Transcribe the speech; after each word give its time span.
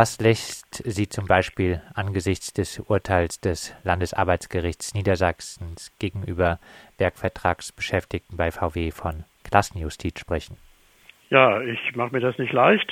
Was 0.00 0.20
lässt 0.20 0.84
Sie 0.84 1.08
zum 1.08 1.26
Beispiel 1.26 1.82
angesichts 1.92 2.52
des 2.52 2.78
Urteils 2.78 3.40
des 3.40 3.74
Landesarbeitsgerichts 3.82 4.94
Niedersachsens 4.94 5.92
gegenüber 5.98 6.60
Werkvertragsbeschäftigten 6.98 8.36
bei 8.36 8.52
VW 8.52 8.92
von 8.92 9.24
Klassenjustiz 9.42 10.20
sprechen? 10.20 10.56
Ja, 11.30 11.60
ich 11.62 11.96
mache 11.96 12.12
mir 12.12 12.20
das 12.20 12.38
nicht 12.38 12.52
leicht. 12.52 12.88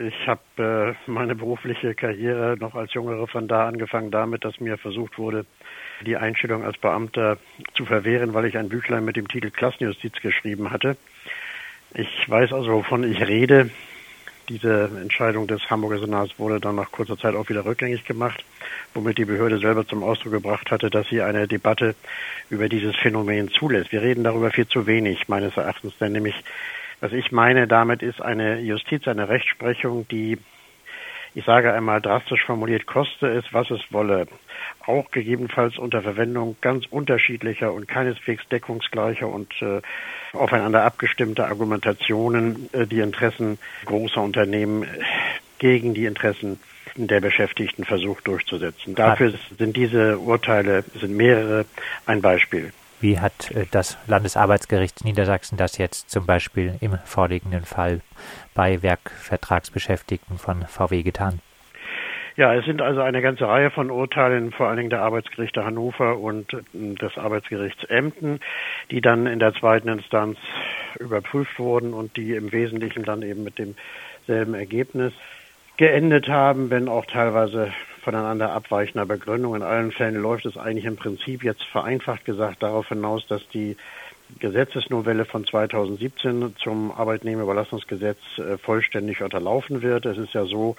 Ich 0.00 0.26
habe 0.26 0.96
äh, 1.06 1.08
meine 1.08 1.36
berufliche 1.36 1.94
Karriere 1.94 2.56
noch 2.58 2.74
als 2.74 2.92
junger 2.92 3.22
Referendar 3.22 3.68
angefangen 3.68 4.10
damit, 4.10 4.44
dass 4.44 4.58
mir 4.58 4.78
versucht 4.78 5.16
wurde, 5.16 5.46
die 6.04 6.16
Einstellung 6.16 6.64
als 6.64 6.76
Beamter 6.76 7.38
zu 7.74 7.84
verwehren, 7.86 8.34
weil 8.34 8.46
ich 8.46 8.58
ein 8.58 8.68
Büchlein 8.68 9.04
mit 9.04 9.14
dem 9.14 9.28
Titel 9.28 9.52
Klassenjustiz 9.52 10.14
geschrieben 10.20 10.72
hatte. 10.72 10.96
Ich 11.94 12.28
weiß 12.28 12.52
also, 12.52 12.72
wovon 12.72 13.04
ich 13.04 13.24
rede. 13.24 13.70
Diese 14.48 14.90
Entscheidung 15.00 15.46
des 15.46 15.70
Hamburger 15.70 15.98
Senats 15.98 16.38
wurde 16.38 16.60
dann 16.60 16.76
nach 16.76 16.92
kurzer 16.92 17.16
Zeit 17.16 17.34
auch 17.34 17.48
wieder 17.48 17.64
rückgängig 17.64 18.04
gemacht, 18.04 18.44
womit 18.92 19.18
die 19.18 19.24
Behörde 19.24 19.58
selber 19.58 19.86
zum 19.86 20.02
Ausdruck 20.02 20.32
gebracht 20.32 20.70
hatte, 20.70 20.90
dass 20.90 21.08
sie 21.08 21.22
eine 21.22 21.48
Debatte 21.48 21.94
über 22.50 22.68
dieses 22.68 22.94
Phänomen 22.96 23.48
zulässt. 23.50 23.92
Wir 23.92 24.02
reden 24.02 24.24
darüber 24.24 24.50
viel 24.50 24.68
zu 24.68 24.86
wenig, 24.86 25.28
meines 25.28 25.56
Erachtens, 25.56 25.96
denn 25.98 26.12
nämlich 26.12 26.34
was 27.00 27.12
ich 27.12 27.32
meine 27.32 27.66
damit 27.66 28.02
ist 28.02 28.22
eine 28.22 28.60
Justiz, 28.60 29.06
eine 29.06 29.28
Rechtsprechung, 29.28 30.08
die, 30.08 30.38
ich 31.34 31.44
sage 31.44 31.72
einmal 31.72 32.00
drastisch 32.00 32.44
formuliert, 32.44 32.86
koste 32.86 33.28
es, 33.28 33.44
was 33.52 33.70
es 33.70 33.80
wolle, 33.90 34.26
auch 34.86 35.10
gegebenenfalls 35.10 35.78
unter 35.78 36.02
Verwendung 36.02 36.56
ganz 36.60 36.86
unterschiedlicher 36.86 37.72
und 37.72 37.88
keineswegs 37.88 38.46
deckungsgleicher 38.48 39.28
und 39.28 39.52
äh, 39.60 39.80
aufeinander 40.32 40.84
abgestimmter 40.84 41.46
Argumentationen 41.48 42.68
äh, 42.72 42.86
die 42.86 43.00
Interessen 43.00 43.58
großer 43.86 44.22
Unternehmen 44.22 44.84
äh, 44.84 44.86
gegen 45.58 45.94
die 45.94 46.04
Interessen 46.04 46.60
der 46.96 47.20
Beschäftigten 47.20 47.84
versucht 47.84 48.28
durchzusetzen. 48.28 48.94
Dafür 48.94 49.34
sind 49.58 49.76
diese 49.76 50.18
Urteile, 50.18 50.84
sind 50.94 51.16
mehrere, 51.16 51.64
ein 52.06 52.22
Beispiel. 52.22 52.72
Wie 53.04 53.20
hat 53.20 53.50
äh, 53.50 53.66
das 53.70 53.98
Landesarbeitsgericht 54.06 55.04
Niedersachsen 55.04 55.58
das 55.58 55.76
jetzt 55.76 56.08
zum 56.08 56.24
Beispiel 56.24 56.76
im 56.80 56.96
vorliegenden 57.04 57.66
Fall 57.66 58.00
bei 58.54 58.82
Werkvertragsbeschäftigten 58.82 60.38
von 60.38 60.62
VW 60.62 61.02
getan? 61.02 61.40
Ja, 62.36 62.54
es 62.54 62.64
sind 62.64 62.80
also 62.80 63.02
eine 63.02 63.20
ganze 63.20 63.46
Reihe 63.46 63.70
von 63.70 63.90
Urteilen, 63.90 64.52
vor 64.52 64.68
allen 64.68 64.78
Dingen 64.78 64.88
der 64.88 65.02
Arbeitsgerichte 65.02 65.66
Hannover 65.66 66.18
und 66.18 66.54
äh, 66.54 66.94
des 66.94 67.18
Arbeitsgerichts 67.18 67.84
Emden, 67.84 68.40
die 68.90 69.02
dann 69.02 69.26
in 69.26 69.38
der 69.38 69.52
zweiten 69.52 69.88
Instanz 69.88 70.38
überprüft 70.98 71.58
wurden 71.58 71.92
und 71.92 72.16
die 72.16 72.34
im 72.34 72.52
Wesentlichen 72.52 73.02
dann 73.02 73.20
eben 73.20 73.44
mit 73.44 73.58
demselben 73.58 74.54
Ergebnis 74.54 75.12
geendet 75.76 76.30
haben, 76.30 76.70
wenn 76.70 76.88
auch 76.88 77.04
teilweise 77.04 77.70
voneinander 78.04 78.52
abweichender 78.52 79.06
Begründung. 79.06 79.56
In 79.56 79.62
allen 79.62 79.90
Fällen 79.90 80.20
läuft 80.20 80.46
es 80.46 80.56
eigentlich 80.56 80.84
im 80.84 80.96
Prinzip 80.96 81.42
jetzt 81.42 81.64
vereinfacht 81.64 82.24
gesagt 82.24 82.62
darauf 82.62 82.88
hinaus, 82.88 83.26
dass 83.26 83.46
die 83.48 83.76
Gesetzesnovelle 84.38 85.24
von 85.24 85.46
2017 85.46 86.54
zum 86.62 86.92
Arbeitnehmerüberlassungsgesetz 86.92 88.18
äh, 88.38 88.58
vollständig 88.58 89.22
unterlaufen 89.22 89.82
wird. 89.82 90.06
Es 90.06 90.18
ist 90.18 90.34
ja 90.34 90.44
so, 90.44 90.76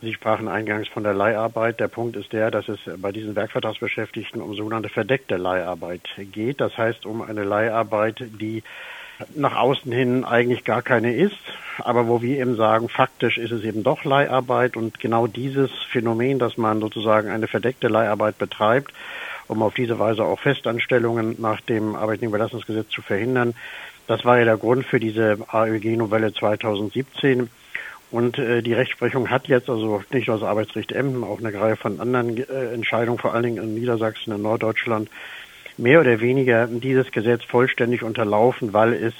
Sie 0.00 0.12
sprachen 0.12 0.48
eingangs 0.48 0.88
von 0.88 1.04
der 1.04 1.14
Leiharbeit. 1.14 1.78
Der 1.78 1.86
Punkt 1.86 2.16
ist 2.16 2.32
der, 2.32 2.50
dass 2.50 2.68
es 2.68 2.80
bei 2.96 3.12
diesen 3.12 3.36
Werkvertragsbeschäftigten 3.36 4.42
um 4.42 4.54
sogenannte 4.56 4.88
verdeckte 4.88 5.36
Leiharbeit 5.36 6.02
geht. 6.32 6.60
Das 6.60 6.76
heißt 6.76 7.06
um 7.06 7.22
eine 7.22 7.44
Leiharbeit, 7.44 8.16
die 8.18 8.64
nach 9.34 9.56
außen 9.56 9.92
hin 9.92 10.24
eigentlich 10.24 10.64
gar 10.64 10.82
keine 10.82 11.14
ist, 11.14 11.36
aber 11.78 12.08
wo 12.08 12.22
wir 12.22 12.38
eben 12.38 12.56
sagen, 12.56 12.88
faktisch 12.88 13.38
ist 13.38 13.52
es 13.52 13.64
eben 13.64 13.82
doch 13.82 14.04
Leiharbeit 14.04 14.76
und 14.76 15.00
genau 15.00 15.26
dieses 15.26 15.70
Phänomen, 15.90 16.38
dass 16.38 16.56
man 16.56 16.80
sozusagen 16.80 17.30
eine 17.30 17.46
verdeckte 17.46 17.88
Leiharbeit 17.88 18.38
betreibt, 18.38 18.92
um 19.48 19.62
auf 19.62 19.74
diese 19.74 19.98
Weise 19.98 20.24
auch 20.24 20.40
Festanstellungen 20.40 21.36
nach 21.40 21.60
dem 21.60 21.94
Arbeitnehmerüberlassungsgesetz 21.94 22.88
zu 22.88 23.02
verhindern, 23.02 23.54
das 24.06 24.24
war 24.24 24.38
ja 24.38 24.44
der 24.44 24.56
Grund 24.56 24.84
für 24.84 25.00
diese 25.00 25.38
AÖG-Novelle 25.48 26.32
2017. 26.32 27.48
Und 28.10 28.38
äh, 28.38 28.60
die 28.62 28.74
Rechtsprechung 28.74 29.30
hat 29.30 29.48
jetzt 29.48 29.70
also 29.70 30.02
nicht 30.12 30.28
nur 30.28 30.38
das 30.38 30.46
Arbeitsgericht 30.46 30.92
Emden, 30.92 31.24
auch 31.24 31.38
eine 31.38 31.54
Reihe 31.54 31.76
von 31.76 31.98
anderen 31.98 32.36
äh, 32.36 32.74
Entscheidungen, 32.74 33.18
vor 33.18 33.32
allen 33.32 33.44
Dingen 33.44 33.62
in 33.62 33.74
Niedersachsen, 33.74 34.34
in 34.34 34.42
Norddeutschland, 34.42 35.08
mehr 35.78 36.00
oder 36.00 36.20
weniger 36.20 36.66
dieses 36.66 37.10
Gesetz 37.12 37.44
vollständig 37.44 38.02
unterlaufen, 38.02 38.72
weil 38.72 38.92
es 38.92 39.14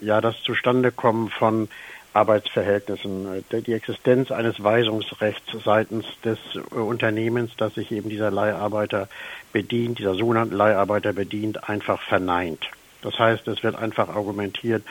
ja 0.00 0.20
das 0.20 0.40
Zustandekommen 0.42 1.30
von 1.30 1.68
Arbeitsverhältnissen, 2.14 3.44
äh, 3.50 3.62
die 3.62 3.72
Existenz 3.72 4.30
eines 4.30 4.62
Weisungsrechts 4.62 5.50
seitens 5.64 6.06
des 6.24 6.38
äh, 6.54 6.76
Unternehmens, 6.76 7.52
das 7.56 7.74
sich 7.74 7.90
eben 7.90 8.08
dieser 8.08 8.30
Leiharbeiter 8.30 9.08
bedient, 9.52 9.98
dieser 9.98 10.14
sogenannten 10.14 10.54
Leiharbeiter 10.54 11.12
bedient, 11.12 11.68
einfach 11.68 12.00
verneint. 12.00 12.70
Das 13.02 13.18
heißt, 13.18 13.46
es 13.48 13.62
wird 13.62 13.76
einfach 13.76 14.08
argumentiert, 14.08 14.82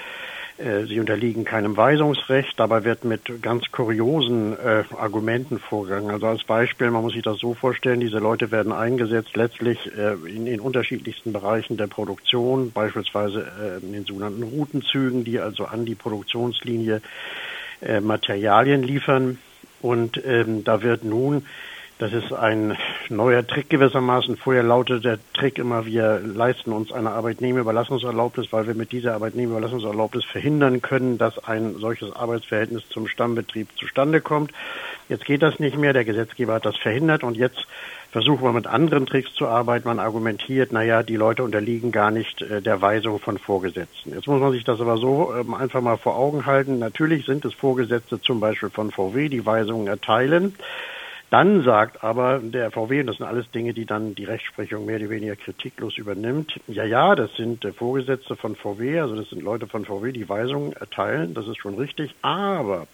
sie 0.58 1.00
unterliegen 1.00 1.46
keinem 1.46 1.76
Weisungsrecht. 1.76 2.60
Dabei 2.60 2.84
wird 2.84 3.06
mit 3.06 3.42
ganz 3.42 3.72
kuriosen 3.72 4.54
äh, 4.54 4.84
Argumenten 4.96 5.60
vorgegangen. 5.60 6.12
Also 6.12 6.28
als 6.28 6.44
Beispiel, 6.44 6.92
man 6.92 7.02
muss 7.02 7.14
sich 7.14 7.24
das 7.24 7.40
so 7.40 7.54
vorstellen, 7.54 8.00
diese 8.00 8.20
Leute 8.20 8.52
werden 8.52 8.72
eingesetzt 8.72 9.36
letztlich 9.36 9.80
äh, 9.98 10.14
in 10.30 10.46
den 10.46 10.60
unterschiedlichsten 10.60 11.34
Bereichen 11.34 11.78
der 11.78 11.88
Produktion, 11.88 12.72
beispielsweise 12.72 13.52
äh, 13.82 13.86
in 13.86 13.94
den 13.94 14.06
sogenannten 14.06 14.44
Routenzügen, 14.44 15.24
die 15.24 15.40
also 15.40 15.66
an 15.66 15.86
die 15.86 15.96
Produktionslinie 15.96 17.02
äh, 17.82 18.00
Materialien 18.00 18.84
liefern. 18.84 19.40
Und 19.82 20.24
ähm, 20.26 20.64
da 20.64 20.82
wird 20.82 21.04
nun 21.04 21.46
das 22.00 22.12
ist 22.14 22.34
ein 22.34 22.76
neuer 23.10 23.46
Trick 23.46 23.70
gewissermaßen. 23.70 24.38
Vorher 24.38 24.64
lautet 24.64 25.06
der 25.06 25.20
Trick 25.34 25.58
immer, 25.58 25.86
wir 25.86 26.20
leisten 26.20 26.74
uns 26.74 26.92
eine 26.92 27.12
Arbeitnehmerüberlassungserlaubnis, 27.12 28.48
weil 28.52 28.68
wir 28.68 28.74
mit 28.74 28.92
dieser 28.92 29.14
Arbeitnehmerüberlassungserlaubnis 29.14 30.26
verhindern 30.26 30.82
können, 30.82 31.18
dass 31.18 31.44
ein 31.44 31.76
solches 31.76 32.16
Arbeitsverhältnis 32.16 32.90
zum 32.90 33.08
Stammbetrieb 33.08 33.68
zustande 33.78 34.22
kommt. 34.22 34.52
Jetzt 35.08 35.26
geht 35.26 35.44
das 35.44 35.60
nicht 35.60 35.78
mehr. 35.78 35.94
Der 35.94 36.06
Gesetzgeber 36.06 36.54
hat 36.54 36.66
das 36.66 36.78
verhindert 36.78 37.24
und 37.24 37.38
jetzt 37.38 37.68
versuchen 38.12 38.44
wir 38.44 38.54
mit 38.54 38.68
anderen 38.68 39.06
Tricks 39.06 39.34
zu 39.34 39.48
arbeiten. 39.48 39.88
Man 39.88 40.00
argumentiert, 40.00 40.72
naja, 40.72 41.04
die 41.04 41.16
Leute 41.16 41.44
unterliegen 41.44 41.92
gar 41.92 42.12
nicht 42.12 42.42
äh, 42.42 42.62
der 42.62 42.82
Weisung 42.82 43.20
von 43.20 43.38
Vorgesetzten. 43.38 44.14
Jetzt 44.14 44.28
muss 44.28 44.40
man 44.40 44.52
sich 44.52 44.64
das 44.64 44.80
aber 44.80 44.98
so 44.98 45.34
ähm, 45.36 45.54
einfach 45.54 45.82
mal 45.82 45.98
vor 45.98 46.16
Augen 46.16 46.46
halten. 46.46 46.80
Natürlich 46.80 47.26
sind 47.26 47.44
es 47.44 47.54
Vorgesetzte 47.54 48.22
zum 48.22 48.40
Beispiel 48.40 48.70
von 48.70 48.92
VW, 48.92 49.30
die 49.30 49.46
Weisungen 49.46 49.88
erteilen. 49.88 50.56
Dann 51.34 51.64
sagt 51.64 52.04
aber 52.04 52.38
der 52.38 52.70
VW, 52.70 53.00
und 53.00 53.08
das 53.08 53.18
sind 53.18 53.26
alles 53.26 53.50
Dinge, 53.50 53.74
die 53.74 53.88
dann 53.88 54.14
die 54.14 54.26
Rechtsprechung 54.26 54.86
mehr 54.86 54.98
oder 54.98 55.10
weniger 55.10 55.36
kritiklos 55.36 55.98
übernimmt, 55.98 56.60
ja, 56.68 56.84
ja, 56.84 57.16
das 57.16 57.34
sind 57.34 57.66
äh, 57.66 57.74
Vorgesetzte 57.74 58.36
von 58.36 58.56
VW, 58.56 59.00
also 59.00 59.16
das 59.16 59.32
sind 59.32 59.42
Leute 59.42 59.66
von 59.66 59.84
VW, 59.84 60.12
die 60.12 60.30
Weisungen 60.30 60.74
erteilen, 60.74 61.34
das 61.34 61.48
ist 61.48 61.58
schon 61.58 61.74
richtig, 61.74 62.14
aber 62.22 62.86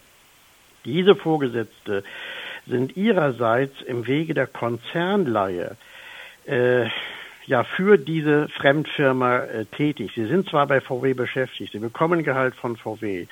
diese 0.86 1.16
Vorgesetzte 1.16 2.02
sind 2.66 2.96
ihrerseits 2.96 3.82
im 3.82 4.06
Wege 4.06 4.32
der 4.32 4.46
Konzernleihe 4.46 5.76
äh, 6.46 6.86
ja 7.44 7.62
für 7.62 7.98
diese 7.98 8.48
Fremdfirma 8.48 9.36
äh, 9.36 9.66
tätig. 9.66 10.12
Sie 10.14 10.24
sind 10.24 10.48
zwar 10.48 10.66
bei 10.66 10.80
VW 10.80 11.12
beschäftigt, 11.12 11.72
sie 11.72 11.78
bekommen 11.78 12.22
Gehalt 12.22 12.54
von 12.54 12.78
VW, 12.78 13.26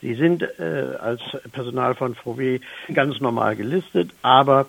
Sie 0.00 0.14
sind 0.14 0.42
äh, 0.42 0.96
als 1.00 1.20
Personal 1.52 1.94
von 1.94 2.14
VW 2.14 2.60
ganz 2.92 3.20
normal 3.20 3.56
gelistet, 3.56 4.10
aber 4.22 4.66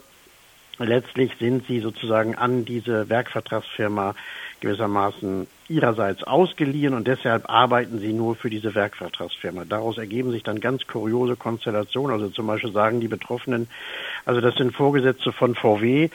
letztlich 0.77 1.31
sind 1.39 1.65
sie 1.67 1.79
sozusagen 1.79 2.35
an 2.35 2.65
diese 2.65 3.09
Werkvertragsfirma 3.09 4.15
gewissermaßen 4.61 5.47
ihrerseits 5.69 6.23
ausgeliehen 6.23 6.93
und 6.93 7.07
deshalb 7.07 7.49
arbeiten 7.49 7.99
sie 7.99 8.13
nur 8.13 8.35
für 8.35 8.49
diese 8.49 8.75
Werkvertragsfirma. 8.75 9.65
Daraus 9.65 9.97
ergeben 9.97 10.31
sich 10.31 10.43
dann 10.43 10.59
ganz 10.59 10.85
kuriose 10.85 11.35
Konstellationen. 11.35 12.11
Also 12.13 12.29
zum 12.29 12.47
Beispiel 12.47 12.71
sagen 12.71 12.99
die 12.99 13.07
Betroffenen, 13.07 13.67
also 14.25 14.39
das 14.39 14.55
sind 14.55 14.75
Vorgesetzte 14.75 15.31
von 15.31 15.55
VW, 15.55 16.09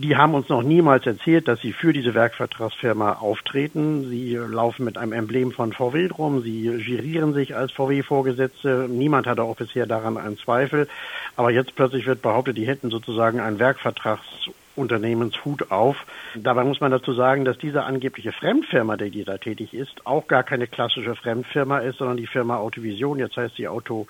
die 0.00 0.16
haben 0.16 0.34
uns 0.34 0.48
noch 0.48 0.62
niemals 0.62 1.06
erzählt, 1.06 1.48
dass 1.48 1.60
sie 1.60 1.72
für 1.72 1.92
diese 1.92 2.14
Werkvertragsfirma 2.14 3.14
auftreten. 3.14 4.08
Sie 4.08 4.34
laufen 4.34 4.84
mit 4.84 4.96
einem 4.96 5.12
Emblem 5.12 5.52
von 5.52 5.72
VW 5.72 6.08
rum, 6.08 6.42
sie 6.42 6.62
girieren 6.84 7.34
sich 7.34 7.54
als 7.54 7.72
VW-Vorgesetzte. 7.72 8.86
Niemand 8.88 9.26
hatte 9.26 9.42
auch 9.42 9.56
bisher 9.56 9.86
daran 9.86 10.16
einen 10.16 10.38
Zweifel. 10.38 10.88
Aber 11.36 11.50
jetzt 11.50 11.74
plötzlich 11.74 12.06
wird 12.06 12.22
behauptet, 12.22 12.56
die 12.56 12.66
hätten 12.66 12.90
sozusagen 12.90 13.40
einen 13.40 13.58
Werkvertragsunternehmenshut 13.58 15.70
auf. 15.70 16.06
Dabei 16.34 16.64
muss 16.64 16.80
man 16.80 16.92
dazu 16.92 17.12
sagen, 17.12 17.44
dass 17.44 17.58
diese 17.58 17.84
angebliche 17.84 18.32
Fremdfirma, 18.32 18.96
die 18.96 19.24
da 19.24 19.38
tätig 19.38 19.74
ist, 19.74 20.06
auch 20.06 20.26
gar 20.28 20.44
keine 20.44 20.66
klassische 20.66 21.14
Fremdfirma 21.14 21.78
ist, 21.78 21.98
sondern 21.98 22.16
die 22.16 22.26
Firma 22.26 22.56
Autovision, 22.56 23.18
jetzt 23.18 23.36
heißt 23.36 23.56
sie 23.56 23.68
Auto 23.68 24.06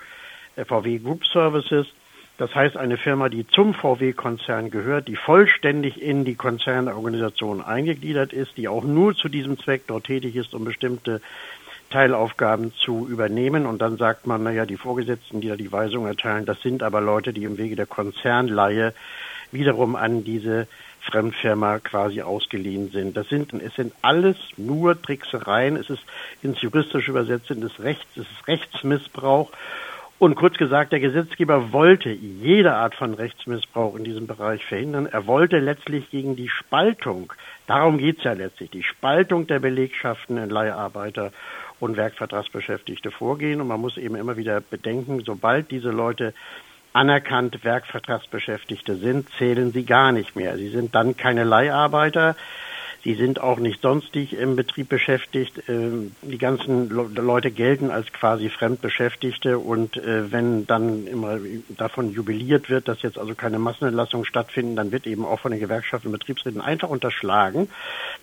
äh, 0.55 0.65
VW 0.65 0.99
Group 0.99 1.25
Services 1.25 1.87
das 2.41 2.55
heißt, 2.55 2.75
eine 2.75 2.97
Firma, 2.97 3.29
die 3.29 3.45
zum 3.45 3.75
VW-Konzern 3.75 4.71
gehört, 4.71 5.07
die 5.07 5.15
vollständig 5.15 6.01
in 6.01 6.25
die 6.25 6.33
Konzernorganisation 6.33 7.61
eingegliedert 7.61 8.33
ist, 8.33 8.57
die 8.57 8.67
auch 8.67 8.83
nur 8.83 9.15
zu 9.15 9.29
diesem 9.29 9.59
Zweck 9.59 9.83
dort 9.85 10.05
tätig 10.05 10.35
ist, 10.35 10.55
um 10.55 10.65
bestimmte 10.65 11.21
Teilaufgaben 11.91 12.73
zu 12.73 13.07
übernehmen. 13.07 13.67
Und 13.67 13.79
dann 13.79 13.97
sagt 13.97 14.25
man, 14.25 14.41
naja, 14.41 14.65
die 14.65 14.77
Vorgesetzten, 14.77 15.39
die 15.39 15.49
da 15.49 15.55
die 15.55 15.71
Weisung 15.71 16.07
erteilen, 16.07 16.47
das 16.47 16.59
sind 16.63 16.81
aber 16.81 16.99
Leute, 16.99 17.31
die 17.31 17.43
im 17.43 17.59
Wege 17.59 17.75
der 17.75 17.85
Konzernleihe 17.85 18.95
wiederum 19.51 19.95
an 19.95 20.23
diese 20.23 20.65
Fremdfirma 21.01 21.77
quasi 21.77 22.23
ausgeliehen 22.23 22.89
sind. 22.89 23.15
Das 23.15 23.29
sind, 23.29 23.53
es 23.53 23.75
sind 23.75 23.93
alles 24.01 24.37
nur 24.57 24.99
Tricksereien. 24.99 25.75
Es 25.75 25.91
ist 25.91 26.01
ins 26.41 26.59
Juristische 26.59 27.11
übersetzt, 27.11 27.51
es 27.51 27.79
Rechts, 27.79 28.17
es 28.17 28.23
ist 28.23 28.47
Rechtsmissbrauch. 28.47 29.51
Und 30.21 30.35
kurz 30.35 30.55
gesagt, 30.57 30.91
der 30.91 30.99
Gesetzgeber 30.99 31.73
wollte 31.73 32.11
jede 32.11 32.75
Art 32.75 32.93
von 32.93 33.15
Rechtsmissbrauch 33.15 33.95
in 33.95 34.03
diesem 34.03 34.27
Bereich 34.27 34.63
verhindern. 34.63 35.07
Er 35.07 35.25
wollte 35.25 35.57
letztlich 35.57 36.11
gegen 36.11 36.35
die 36.35 36.47
Spaltung, 36.47 37.33
darum 37.65 37.97
geht's 37.97 38.23
ja 38.23 38.33
letztlich, 38.33 38.69
die 38.69 38.83
Spaltung 38.83 39.47
der 39.47 39.57
Belegschaften 39.57 40.37
in 40.37 40.51
Leiharbeiter 40.51 41.31
und 41.79 41.97
Werkvertragsbeschäftigte 41.97 43.09
vorgehen. 43.09 43.61
Und 43.61 43.67
man 43.67 43.81
muss 43.81 43.97
eben 43.97 44.13
immer 44.13 44.37
wieder 44.37 44.61
bedenken, 44.61 45.23
sobald 45.25 45.71
diese 45.71 45.89
Leute 45.89 46.35
anerkannt 46.93 47.63
Werkvertragsbeschäftigte 47.63 48.97
sind, 48.97 49.27
zählen 49.39 49.71
sie 49.71 49.85
gar 49.85 50.11
nicht 50.11 50.35
mehr. 50.35 50.55
Sie 50.55 50.69
sind 50.69 50.93
dann 50.93 51.17
keine 51.17 51.45
Leiharbeiter, 51.45 52.35
Sie 53.03 53.15
sind 53.15 53.41
auch 53.41 53.57
nicht 53.57 53.81
sonstig 53.81 54.33
im 54.33 54.55
Betrieb 54.55 54.89
beschäftigt. 54.89 55.63
Ähm, 55.67 56.11
die 56.21 56.37
ganzen 56.37 56.89
Leute 56.89 57.49
gelten 57.49 57.89
als 57.89 58.13
quasi 58.13 58.49
Fremdbeschäftigte 58.49 59.57
und 59.57 59.97
äh, 59.97 60.31
wenn 60.31 60.67
dann 60.67 61.07
immer 61.07 61.39
davon 61.69 62.11
jubiliert 62.11 62.69
wird, 62.69 62.87
dass 62.87 63.01
jetzt 63.01 63.17
also 63.17 63.33
keine 63.33 63.57
Massenentlassungen 63.57 64.25
stattfinden, 64.25 64.75
dann 64.75 64.91
wird 64.91 65.07
eben 65.07 65.25
auch 65.25 65.39
von 65.39 65.51
den 65.51 65.59
Gewerkschaften 65.59 66.09
und 66.09 66.19
Betriebsräten 66.19 66.61
einfach 66.61 66.89
unterschlagen, 66.89 67.69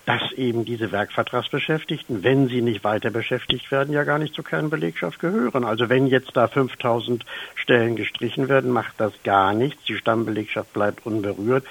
dass 0.05 0.31
eben 0.31 0.63
diese 0.63 0.93
Werkvertragsbeschäftigten, 0.93 2.23
wenn 2.23 2.47
sie 2.47 2.61
nicht 2.61 2.85
weiter 2.85 3.09
beschäftigt 3.09 3.71
werden, 3.71 3.93
ja 3.93 4.05
gar 4.05 4.17
nicht 4.17 4.33
zur 4.33 4.45
Kernbelegschaft 4.45 5.19
gehören. 5.19 5.65
Also 5.65 5.89
wenn 5.89 6.07
jetzt 6.07 6.37
da 6.37 6.47
5000 6.47 7.25
Stellen 7.55 7.97
gestrichen 7.97 8.47
werden, 8.47 8.71
macht 8.71 8.93
das 8.97 9.11
gar 9.23 9.53
nichts. 9.53 9.83
Die 9.83 9.97
Stammbelegschaft 9.97 10.71
bleibt 10.71 11.05
unberührt. 11.05 11.65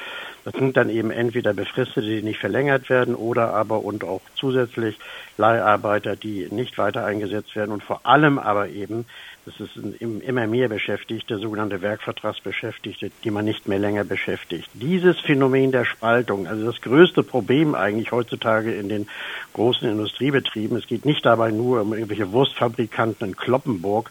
Das 0.45 0.55
sind 0.55 0.77
dann 0.77 0.89
eben 0.89 1.11
entweder 1.11 1.53
Befristete, 1.53 2.07
die 2.07 2.23
nicht 2.23 2.39
verlängert 2.39 2.89
werden 2.89 2.98
oder 3.07 3.55
aber 3.55 3.85
und 3.85 4.05
auch 4.05 4.21
zusätzlich 4.35 4.99
Leiharbeiter, 5.37 6.17
die 6.17 6.49
nicht 6.51 6.79
weiter 6.79 7.05
eingesetzt 7.05 7.55
werden 7.57 7.73
und 7.73 7.83
vor 7.83 8.01
allem 8.05 8.39
aber 8.39 8.69
eben, 8.69 9.07
das 9.47 9.61
ist 9.61 9.77
immer 10.01 10.47
mehr 10.47 10.69
Beschäftigte, 10.69 11.39
sogenannte 11.39 11.81
Werkvertragsbeschäftigte, 11.81 13.11
die 13.25 13.31
man 13.31 13.45
nicht 13.45 13.67
mehr 13.69 13.79
länger 13.79 14.05
beschäftigt. 14.05 14.69
Dieses 14.75 15.19
Phänomen 15.21 15.73
der 15.73 15.85
Spaltung, 15.85 16.47
also 16.47 16.67
das 16.67 16.81
größte 16.83 17.23
Problem 17.23 17.75
eigentlich 17.75 18.13
heutzutage 18.13 18.75
in 18.75 18.89
den 18.89 19.09
großen 19.55 19.89
Industriebetrieben, 19.89 20.77
es 20.77 20.87
geht 20.87 21.07
nicht 21.07 21.25
dabei 21.25 21.51
nur 21.51 21.81
um 21.81 21.95
irgendwelche 21.95 22.33
Wurstfabrikanten 22.33 23.29
in 23.29 23.37
Kloppenburg 23.37 24.11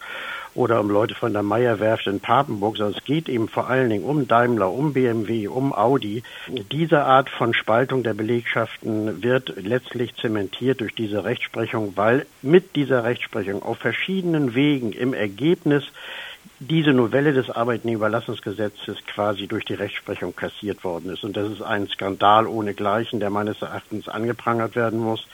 oder 0.57 0.80
um 0.80 0.89
Leute 0.89 1.13
von 1.13 1.33
der 1.33 1.44
Meyer-Werft 1.44 2.07
in 2.07 2.19
Papenburg, 2.19 2.77
sondern 2.77 2.98
es 2.98 3.06
geht 3.06 3.30
eben 3.30 3.48
vor 3.48 3.69
allen 3.69 3.89
Dingen 3.89 4.04
um 4.04 4.27
Daimler, 4.27 4.71
um 4.71 4.92
BMW, 4.94 5.48
um 5.48 5.71
Audi. 5.71 6.24
Diese 6.71 7.04
Art 7.04 7.30
von 7.30 7.54
Spaltung 7.54 8.01
der 8.01 8.15
Belegschaften 8.15 9.21
wird 9.21 9.54
letztlich 9.57 10.15
zementiert 10.15 10.81
durch 10.81 10.95
diese 10.95 11.24
Rechtsprechung, 11.24 11.94
weil 11.95 12.25
mit 12.42 12.75
dieser 12.75 13.04
Rechtsprechung 13.04 13.62
auf 13.62 13.77
verschiedenen 13.77 14.56
Wegen 14.56 14.94
im 14.94 15.13
Ergebnis 15.13 15.83
diese 16.60 16.92
Novelle 16.92 17.34
des 17.34 17.50
Arbeitnehmerüberlassungsgesetzes 17.50 18.98
quasi 19.06 19.48
durch 19.48 19.66
die 19.66 19.74
Rechtsprechung 19.74 20.36
kassiert 20.36 20.84
worden 20.84 21.12
ist. 21.12 21.24
Und 21.24 21.38
das 21.38 21.52
ist 21.52 21.62
ein 21.62 21.88
Skandal 21.88 22.48
ohnegleichen, 22.48 23.20
der 23.20 23.30
meines 23.30 23.62
Erachtens 23.62 24.08
angeprangert 24.08 24.76
werden 24.76 25.00
muss, 25.00 25.28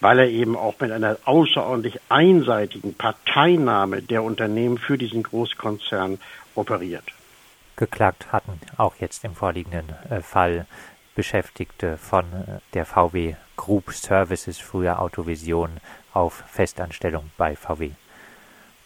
weil 0.00 0.18
er 0.18 0.28
eben 0.28 0.56
auch 0.56 0.74
mit 0.80 0.92
einer 0.92 1.18
außerordentlich 1.24 2.00
einseitigen 2.08 2.94
Parteinahme 2.94 4.02
der 4.02 4.22
Unternehmen 4.22 4.78
für 4.78 4.98
diesen 4.98 5.22
Großkonzern 5.22 6.18
operiert. 6.54 7.04
Geklagt 7.76 8.32
hatten 8.32 8.58
auch 8.78 8.96
jetzt 9.00 9.24
im 9.24 9.34
vorliegenden 9.34 9.94
äh, 10.08 10.20
Fall 10.20 10.66
Beschäftigte 11.14 11.98
von 11.98 12.24
äh, 12.24 12.60
der 12.72 12.86
VW 12.86 13.34
Group 13.56 13.92
Services, 13.92 14.58
früher 14.58 15.00
Autovision, 15.00 15.70
auf 16.12 16.44
Festanstellung 16.48 17.30
bei 17.36 17.56
VW. 17.56 17.90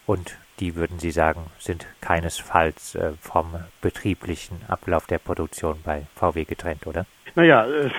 Und 0.05 0.35
die 0.59 0.75
würden 0.75 0.99
Sie 0.99 1.11
sagen, 1.11 1.45
sind 1.59 1.87
keinesfalls 2.01 2.95
äh, 2.95 3.11
vom 3.19 3.47
betrieblichen 3.81 4.61
Ablauf 4.67 5.07
der 5.07 5.17
Produktion 5.17 5.79
bei 5.83 6.05
VW 6.15 6.45
getrennt, 6.45 6.85
oder? 6.85 7.05
Naja, 7.33 7.65
äh, 7.65 7.89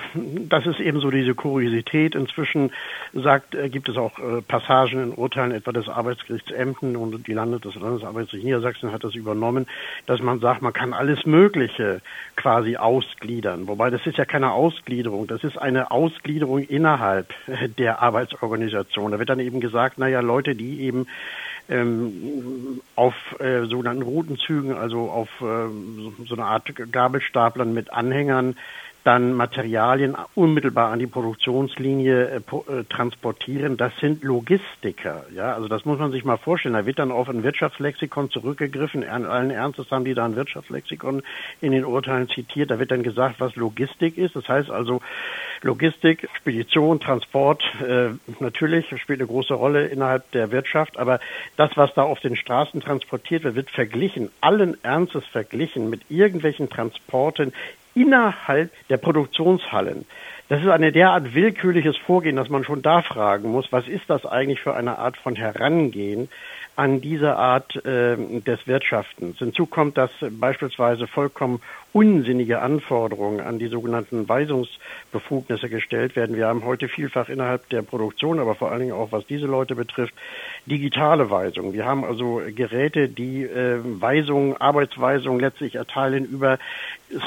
das 0.47 0.65
ist 0.67 0.79
eben 0.79 0.99
so 1.01 1.09
diese 1.09 1.33
Kuriosität. 1.33 2.15
Inzwischen 2.15 2.71
sagt, 3.13 3.55
äh, 3.55 3.67
gibt 3.67 3.89
es 3.89 3.97
auch 3.97 4.13
Passagen 4.47 5.03
in 5.03 5.13
Urteilen 5.13 5.51
etwa 5.51 5.71
des 5.71 5.89
Arbeitsgerichts 5.89 6.51
Emden 6.51 6.95
und 6.95 7.27
die 7.27 7.33
Landes 7.33 7.61
des 7.61 7.75
Landesarbeitsgerichts 7.75 8.45
Niedersachsen 8.45 8.91
hat 8.91 9.03
das 9.03 9.15
übernommen, 9.15 9.67
dass 10.05 10.21
man 10.21 10.39
sagt, 10.39 10.61
man 10.61 10.73
kann 10.73 10.93
alles 10.93 11.25
Mögliche 11.25 12.01
quasi 12.35 12.77
ausgliedern. 12.77 13.67
Wobei 13.67 13.89
das 13.89 14.05
ist 14.05 14.17
ja 14.17 14.25
keine 14.25 14.53
Ausgliederung, 14.53 15.27
das 15.27 15.43
ist 15.43 15.57
eine 15.57 15.91
Ausgliederung 15.91 16.59
innerhalb 16.59 17.33
der 17.77 18.01
Arbeitsorganisation. 18.01 19.11
Da 19.11 19.19
wird 19.19 19.29
dann 19.29 19.39
eben 19.39 19.59
gesagt, 19.59 19.97
naja, 19.97 20.21
Leute, 20.21 20.55
die 20.55 20.81
eben 20.81 21.07
ähm, 21.69 22.81
auf 22.95 23.13
äh, 23.39 23.65
sogenannten 23.65 24.03
Routenzügen, 24.03 24.75
also 24.75 25.09
auf 25.09 25.29
äh, 25.41 25.69
so 26.25 26.35
eine 26.35 26.45
Art 26.45 26.71
Gabelstaplern 26.91 27.73
mit 27.73 27.91
Anhängern, 27.93 28.55
dann 29.03 29.33
Materialien 29.33 30.15
unmittelbar 30.35 30.91
an 30.91 30.99
die 30.99 31.07
Produktionslinie 31.07 32.25
äh, 32.25 32.37
äh, 32.37 32.83
transportieren, 32.85 33.77
das 33.77 33.91
sind 33.99 34.23
Logistiker. 34.23 35.25
Ja, 35.35 35.53
also 35.53 35.67
das 35.67 35.85
muss 35.85 35.99
man 35.99 36.11
sich 36.11 36.23
mal 36.23 36.37
vorstellen. 36.37 36.75
Da 36.75 36.85
wird 36.85 36.99
dann 36.99 37.11
auf 37.11 37.29
ein 37.29 37.43
Wirtschaftslexikon 37.43 38.29
zurückgegriffen. 38.29 39.03
Allen 39.03 39.51
Ernstes 39.51 39.91
haben 39.91 40.05
die 40.05 40.13
da 40.13 40.25
ein 40.25 40.35
Wirtschaftslexikon 40.35 41.23
in 41.61 41.71
den 41.71 41.85
Urteilen 41.85 42.29
zitiert. 42.29 42.71
Da 42.71 42.79
wird 42.79 42.91
dann 42.91 43.03
gesagt, 43.03 43.35
was 43.39 43.55
Logistik 43.55 44.17
ist. 44.17 44.35
Das 44.35 44.47
heißt 44.47 44.69
also 44.69 45.01
Logistik, 45.61 46.29
Spedition, 46.37 46.99
Transport, 46.99 47.63
äh, 47.85 48.09
natürlich 48.39 48.87
spielt 48.99 49.19
eine 49.19 49.27
große 49.27 49.53
Rolle 49.53 49.87
innerhalb 49.87 50.29
der 50.31 50.51
Wirtschaft. 50.51 50.97
Aber 50.97 51.19
das, 51.57 51.71
was 51.75 51.93
da 51.93 52.03
auf 52.03 52.19
den 52.19 52.35
Straßen 52.35 52.81
transportiert 52.81 53.43
wird, 53.43 53.55
wird 53.55 53.71
verglichen, 53.71 54.29
allen 54.41 54.81
Ernstes 54.83 55.25
verglichen 55.25 55.89
mit 55.89 56.01
irgendwelchen 56.09 56.69
Transporten 56.69 57.53
innerhalb 57.95 58.71
der 58.89 58.97
Produktionshallen. 58.97 60.05
Das 60.49 60.61
ist 60.61 60.67
eine 60.67 60.91
derart 60.91 61.33
willkürliches 61.33 61.97
Vorgehen, 61.97 62.35
dass 62.35 62.49
man 62.49 62.63
schon 62.63 62.81
da 62.81 63.01
fragen 63.01 63.49
muss, 63.51 63.71
was 63.71 63.87
ist 63.87 64.09
das 64.09 64.25
eigentlich 64.25 64.59
für 64.59 64.75
eine 64.75 64.97
Art 64.97 65.17
von 65.17 65.35
Herangehen 65.35 66.29
an 66.75 67.01
diese 67.01 67.35
Art 67.35 67.75
äh, 67.85 68.17
des 68.17 68.65
Wirtschaftens. 68.67 69.37
Hinzu 69.37 69.67
kommt, 69.67 69.97
dass 69.97 70.09
beispielsweise 70.31 71.05
vollkommen 71.07 71.61
unsinnige 71.91 72.61
Anforderungen 72.61 73.39
an 73.41 73.59
die 73.59 73.67
sogenannten 73.67 74.27
Weisungsbefugnisse 74.27 75.69
gestellt 75.69 76.15
werden. 76.15 76.35
Wir 76.35 76.47
haben 76.47 76.65
heute 76.65 76.87
vielfach 76.87 77.29
innerhalb 77.29 77.69
der 77.69 77.83
Produktion, 77.83 78.39
aber 78.39 78.55
vor 78.55 78.71
allen 78.71 78.81
Dingen 78.81 78.93
auch 78.93 79.11
was 79.11 79.27
diese 79.27 79.45
Leute 79.45 79.75
betrifft, 79.75 80.15
digitale 80.65 81.29
Weisungen. 81.29 81.73
Wir 81.73 81.85
haben 81.85 82.03
also 82.03 82.41
Geräte, 82.55 83.07
die 83.07 83.43
äh, 83.43 83.79
Weisungen, 83.83 84.57
Arbeitsweisungen 84.59 85.39
letztlich 85.39 85.75
erteilen 85.75 86.25
über 86.25 86.57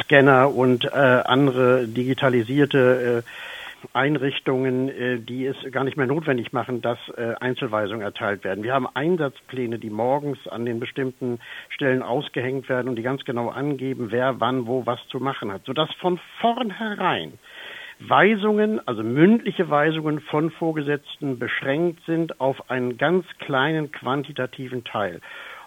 Scanner 0.03 0.53
und 0.53 0.87
äh, 0.87 0.89
andere 0.89 1.87
digitalisierte 1.87 3.23
äh, 3.25 3.56
Einrichtungen, 3.93 4.89
äh, 4.89 5.19
die 5.19 5.47
es 5.47 5.57
gar 5.73 5.85
nicht 5.85 5.97
mehr 5.97 6.07
notwendig 6.07 6.53
machen, 6.53 6.83
dass 6.83 6.99
äh, 7.17 7.35
Einzelweisungen 7.41 8.03
erteilt 8.03 8.45
werden. 8.45 8.65
Wir 8.65 8.75
haben 8.75 8.87
Einsatzpläne, 8.93 9.79
die 9.79 9.91
morgens 9.91 10.47
an 10.49 10.65
den 10.65 10.81
bestimmten 10.81 11.39
Stellen 11.69 12.03
ausgehängt 12.03 12.69
werden 12.69 12.89
und 12.89 12.97
die 12.97 13.03
ganz 13.03 13.25
genau 13.25 13.49
angeben, 13.49 14.11
wer 14.11 14.41
wann 14.41 14.67
wo 14.67 14.87
was 14.87 15.01
zu 15.09 15.19
machen 15.19 15.53
hat, 15.53 15.65
sodass 15.65 15.93
von 15.95 16.19
vornherein 16.41 17.35
Weisungen, 17.99 18.87
also 18.87 19.03
mündliche 19.03 19.71
Weisungen 19.71 20.21
von 20.21 20.51
Vorgesetzten 20.51 21.39
beschränkt 21.39 22.05
sind 22.05 22.41
auf 22.41 22.71
einen 22.71 22.99
ganz 22.99 23.25
kleinen 23.39 23.91
quantitativen 23.91 24.85
Teil. 24.85 25.21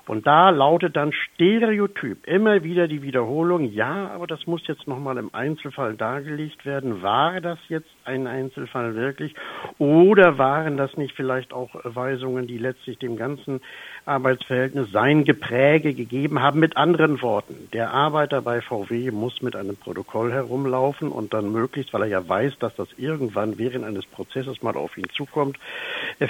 Und 0.09 0.25
da 0.25 0.49
lautet 0.49 0.95
dann 0.95 1.13
Stereotyp 1.13 2.25
immer 2.25 2.63
wieder 2.63 2.87
die 2.87 3.03
Wiederholung, 3.03 3.71
ja, 3.71 4.09
aber 4.09 4.25
das 4.25 4.47
muss 4.47 4.65
jetzt 4.65 4.87
nochmal 4.87 5.17
im 5.17 5.33
Einzelfall 5.35 5.95
dargelegt 5.95 6.65
werden. 6.65 7.03
War 7.03 7.41
das 7.41 7.59
jetzt 7.67 7.91
ein 8.09 8.27
Einzelfall 8.27 8.95
wirklich? 8.95 9.35
Oder 9.77 10.37
waren 10.37 10.77
das 10.77 10.97
nicht 10.97 11.15
vielleicht 11.15 11.53
auch 11.53 11.69
Weisungen, 11.83 12.47
die 12.47 12.57
letztlich 12.57 12.97
dem 12.97 13.15
ganzen 13.15 13.61
Arbeitsverhältnis 14.05 14.91
sein 14.91 15.23
Gepräge 15.23 15.93
gegeben 15.93 16.41
haben? 16.41 16.59
Mit 16.59 16.75
anderen 16.75 17.21
Worten, 17.21 17.69
der 17.71 17.91
Arbeiter 17.91 18.41
bei 18.41 18.61
VW 18.61 19.11
muss 19.11 19.41
mit 19.41 19.55
einem 19.55 19.77
Protokoll 19.77 20.31
herumlaufen 20.33 21.09
und 21.09 21.33
dann 21.33 21.51
möglichst, 21.51 21.93
weil 21.93 22.01
er 22.03 22.07
ja 22.07 22.27
weiß, 22.27 22.57
dass 22.59 22.75
das 22.75 22.87
irgendwann 22.97 23.57
während 23.59 23.85
eines 23.85 24.05
Prozesses 24.07 24.63
mal 24.63 24.75
auf 24.75 24.97
ihn 24.97 25.07
zukommt, 25.15 25.57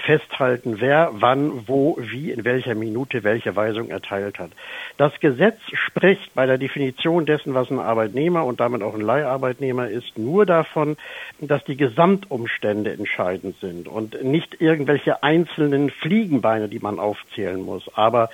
festhalten, 0.06 0.82
wer, 0.82 1.12
wann, 1.14 1.68
wo, 1.68 1.98
wie, 2.00 2.32
in 2.32 2.44
welcher 2.44 2.76
Minute 2.76 3.24
welche 3.24 3.56
Weisung 3.56 3.90
erteilt 3.90 4.38
hat. 4.38 4.52
Das 4.98 5.18
Gesetz 5.22 5.60
spricht 5.74 6.34
bei 6.36 6.46
der 6.46 6.58
Definition 6.58 7.26
dessen, 7.26 7.54
was 7.54 7.72
ein 7.72 7.80
Arbeitnehmer 7.80 8.46
und 8.46 8.60
damit 8.60 8.84
auch 8.84 8.94
ein 8.94 9.02
Leiharbeitnehmer 9.02 9.88
ist, 9.88 10.18
nur 10.18 10.46
davon, 10.46 10.98
dass 11.40 11.64
die 11.70 11.78
Gesamtumstände 11.78 12.92
entscheidend 12.92 13.56
sind 13.62 13.88
und 13.88 14.24
nicht 14.24 14.60
irgendwelche 14.60 15.22
einzelnen 15.22 15.92
Fliegenbeine, 15.92 16.68
die 16.68 16.80
man 16.80 17.00
aufzählen 17.00 17.62
muss. 17.62 17.84
Aber 17.94 18.30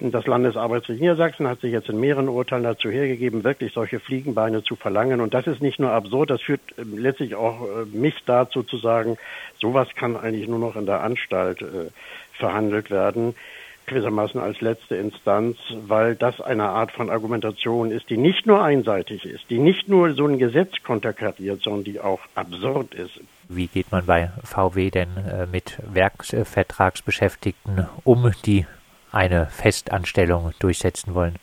das 0.00 0.26
Landesarbeitsgericht 0.26 1.02
Niedersachsen 1.02 1.46
hat 1.46 1.60
sich 1.60 1.70
jetzt 1.70 1.90
in 1.90 2.00
mehreren 2.00 2.28
Urteilen 2.28 2.64
dazu 2.64 2.90
hergegeben, 2.90 3.44
wirklich 3.44 3.74
solche 3.74 4.00
Fliegenbeine 4.00 4.62
zu 4.62 4.74
verlangen. 4.74 5.20
Und 5.20 5.34
das 5.34 5.46
ist 5.46 5.60
nicht 5.60 5.78
nur 5.78 5.90
absurd, 5.90 6.30
das 6.30 6.40
führt 6.40 6.62
ähm, 6.78 6.96
letztlich 6.96 7.34
auch 7.34 7.60
äh, 7.62 7.84
mich 7.92 8.14
dazu 8.24 8.62
zu 8.62 8.78
sagen, 8.78 9.18
sowas 9.60 9.88
kann 9.94 10.16
eigentlich 10.16 10.48
nur 10.48 10.58
noch 10.58 10.74
in 10.74 10.86
der 10.86 11.02
Anstalt 11.02 11.60
äh, 11.60 11.90
verhandelt 12.32 12.90
werden 12.90 13.34
gewissermaßen 13.88 14.40
als 14.40 14.60
letzte 14.60 14.96
Instanz, 14.96 15.56
weil 15.86 16.14
das 16.14 16.40
eine 16.40 16.64
Art 16.64 16.92
von 16.92 17.10
Argumentation 17.10 17.90
ist, 17.90 18.08
die 18.10 18.16
nicht 18.16 18.46
nur 18.46 18.62
einseitig 18.62 19.24
ist, 19.24 19.50
die 19.50 19.58
nicht 19.58 19.88
nur 19.88 20.12
so 20.14 20.26
ein 20.26 20.38
Gesetz 20.38 20.72
konterkariert, 20.84 21.62
sondern 21.62 21.84
die 21.84 22.00
auch 22.00 22.20
absurd 22.34 22.94
ist. 22.94 23.20
Wie 23.48 23.66
geht 23.66 23.90
man 23.90 24.06
bei 24.06 24.30
VW 24.44 24.90
denn 24.90 25.08
äh, 25.16 25.46
mit 25.46 25.78
Werksvertragsbeschäftigten 25.92 27.88
um, 28.04 28.30
die 28.44 28.66
eine 29.10 29.46
Festanstellung 29.46 30.52
durchsetzen 30.58 31.14
wollen? 31.14 31.36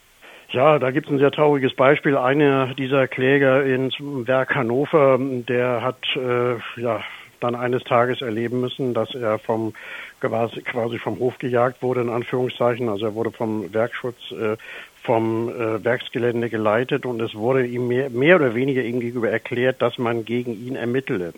Ja, 0.52 0.80
da 0.80 0.92
gibt 0.92 1.08
es 1.08 1.12
ein 1.12 1.20
sehr 1.20 1.32
trauriges 1.32 1.76
Beispiel. 1.76 2.16
Einer 2.16 2.74
dieser 2.76 3.08
Kläger 3.08 3.66
ins 3.66 3.96
Werk 4.00 4.56
Hannover, 4.56 5.18
der 5.20 5.82
hat 5.82 5.98
äh, 6.16 6.56
ja 6.80 7.02
dann 7.40 7.56
eines 7.56 7.84
Tages 7.84 8.22
erleben 8.22 8.62
müssen, 8.62 8.94
dass 8.94 9.14
er 9.16 9.40
vom 9.40 9.74
quasi 10.20 10.98
vom 10.98 11.20
Hof 11.20 11.38
gejagt 11.38 11.82
wurde, 11.82 12.02
in 12.02 12.10
Anführungszeichen. 12.10 12.90
Also 12.90 13.06
er 13.06 13.16
wurde 13.16 13.32
vom 13.32 13.74
Werkschutz 13.74 14.32
äh, 14.32 14.58
vom 15.06 15.50
äh, 15.50 15.84
Werksgelände 15.84 16.50
geleitet 16.50 17.06
und 17.06 17.22
es 17.22 17.36
wurde 17.36 17.66
ihm 17.66 17.88
mehr, 17.88 18.10
mehr 18.10 18.38
oder 18.38 18.56
weniger 18.56 18.82
ihm 18.82 19.00
gegenüber 19.00 19.30
erklärt, 19.30 19.82
dass 19.82 19.98
man 19.98 20.26
gegen 20.26 20.54
ihn 20.54 20.76
ermittele. 20.76 21.34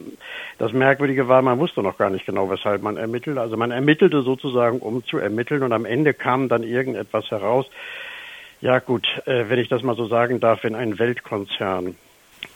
Das 0.57 0.71
Merkwürdige 0.71 1.27
war, 1.27 1.41
man 1.41 1.59
wusste 1.59 1.83
noch 1.83 1.97
gar 1.97 2.09
nicht 2.09 2.25
genau, 2.25 2.49
weshalb 2.49 2.81
man 2.81 2.97
ermittelt. 2.97 3.37
Also 3.37 3.57
man 3.57 3.71
ermittelte 3.71 4.21
sozusagen, 4.21 4.79
um 4.79 5.03
zu 5.05 5.17
ermitteln 5.17 5.63
und 5.63 5.73
am 5.73 5.85
Ende 5.85 6.13
kam 6.13 6.47
dann 6.47 6.63
irgendetwas 6.63 7.29
heraus. 7.29 7.65
Ja 8.61 8.79
gut, 8.79 9.05
äh, 9.25 9.45
wenn 9.49 9.59
ich 9.59 9.67
das 9.67 9.83
mal 9.83 9.95
so 9.95 10.07
sagen 10.07 10.39
darf, 10.39 10.63
wenn 10.63 10.73
ein 10.73 10.97
Weltkonzern 10.97 11.95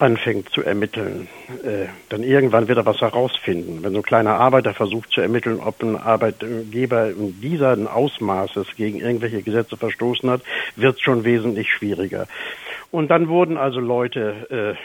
anfängt 0.02 0.50
zu 0.50 0.64
ermitteln, 0.64 1.28
äh, 1.64 1.86
dann 2.10 2.24
irgendwann 2.24 2.68
wird 2.68 2.78
er 2.78 2.86
was 2.86 3.02
herausfinden. 3.02 3.84
Wenn 3.84 3.94
so 3.94 4.00
ein 4.00 4.04
kleiner 4.04 4.40
Arbeiter 4.40 4.74
versucht 4.74 5.12
zu 5.12 5.22
ermitteln, 5.22 5.60
ob 5.60 5.82
ein 5.84 5.96
Arbeitgeber 5.96 7.10
in 7.12 7.40
dieser 7.40 7.78
Ausmaßes 7.94 8.76
gegen 8.76 9.00
irgendwelche 9.00 9.44
Gesetze 9.44 9.78
verstoßen 9.78 10.30
hat, 10.30 10.42
wird 10.76 10.96
es 10.96 11.02
schon 11.02 11.24
wesentlich 11.24 11.72
schwieriger. 11.72 12.28
Und 12.90 13.10
dann 13.10 13.28
wurden 13.30 13.58
also 13.58 13.80
Leute, 13.80 14.76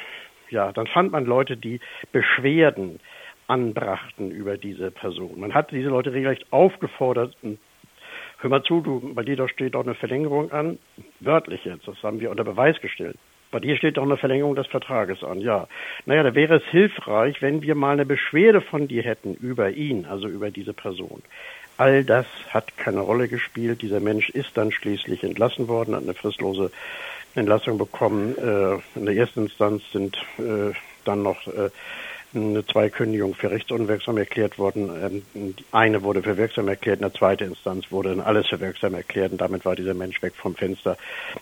äh, 0.50 0.54
ja, 0.54 0.72
dann 0.72 0.86
fand 0.86 1.12
man 1.12 1.24
Leute, 1.24 1.56
die 1.56 1.80
Beschwerden 2.12 3.00
anbrachten 3.48 4.30
über 4.30 4.56
diese 4.58 4.90
Person. 4.90 5.40
Man 5.40 5.54
hat 5.54 5.70
diese 5.70 5.88
Leute 5.88 6.12
regelrecht 6.12 6.46
aufgefordert, 6.52 7.34
hör 8.38 8.50
mal 8.50 8.62
zu, 8.62 8.80
du, 8.80 9.14
bei 9.14 9.22
dir 9.22 9.48
steht 9.48 9.74
doch 9.74 9.84
eine 9.84 9.94
Verlängerung 9.94 10.52
an, 10.52 10.78
wörtlich 11.20 11.64
jetzt, 11.64 11.86
das 11.88 12.02
haben 12.02 12.20
wir 12.20 12.30
unter 12.30 12.44
Beweis 12.44 12.80
gestellt. 12.80 13.16
Bei 13.50 13.60
dir 13.60 13.76
steht 13.76 13.96
doch 13.96 14.02
eine 14.02 14.16
Verlängerung 14.16 14.54
des 14.54 14.66
Vertrages 14.66 15.22
an, 15.22 15.40
ja. 15.40 15.68
Naja, 16.04 16.22
da 16.22 16.34
wäre 16.34 16.56
es 16.56 16.64
hilfreich, 16.64 17.40
wenn 17.42 17.62
wir 17.62 17.74
mal 17.74 17.92
eine 17.92 18.06
Beschwerde 18.06 18.60
von 18.60 18.88
dir 18.88 19.02
hätten 19.02 19.34
über 19.34 19.70
ihn, 19.70 20.06
also 20.06 20.28
über 20.28 20.50
diese 20.50 20.72
Person. 20.72 21.22
All 21.78 22.04
das 22.04 22.26
hat 22.50 22.76
keine 22.76 23.00
Rolle 23.00 23.28
gespielt. 23.28 23.82
Dieser 23.82 24.00
Mensch 24.00 24.30
ist 24.30 24.56
dann 24.56 24.72
schließlich 24.72 25.22
entlassen 25.24 25.68
worden, 25.68 25.94
hat 25.94 26.02
eine 26.02 26.14
fristlose 26.14 26.70
Entlassung 27.34 27.78
bekommen. 27.78 28.36
Äh, 28.38 28.98
in 28.98 29.06
der 29.06 29.14
ersten 29.14 29.42
Instanz 29.42 29.82
sind 29.92 30.16
äh, 30.38 30.72
dann 31.04 31.22
noch 31.22 31.46
äh, 31.46 31.70
zwei 32.66 32.90
Kündigungen 32.90 33.34
für 33.34 33.50
rechtsunwirksam 33.50 34.18
erklärt 34.18 34.58
worden. 34.58 35.22
Ähm, 35.34 35.54
eine 35.72 36.02
wurde 36.02 36.22
für 36.22 36.36
wirksam 36.36 36.68
erklärt, 36.68 36.98
in 36.98 37.02
der 37.02 37.14
zweiten 37.14 37.44
Instanz 37.44 37.90
wurde 37.90 38.10
dann 38.10 38.20
alles 38.20 38.48
für 38.48 38.60
wirksam 38.60 38.94
erklärt 38.94 39.32
und 39.32 39.40
damit 39.40 39.64
war 39.64 39.76
dieser 39.76 39.94
Mensch 39.94 40.22
weg 40.22 40.34
vom 40.36 40.54
Fenster. 40.54 40.96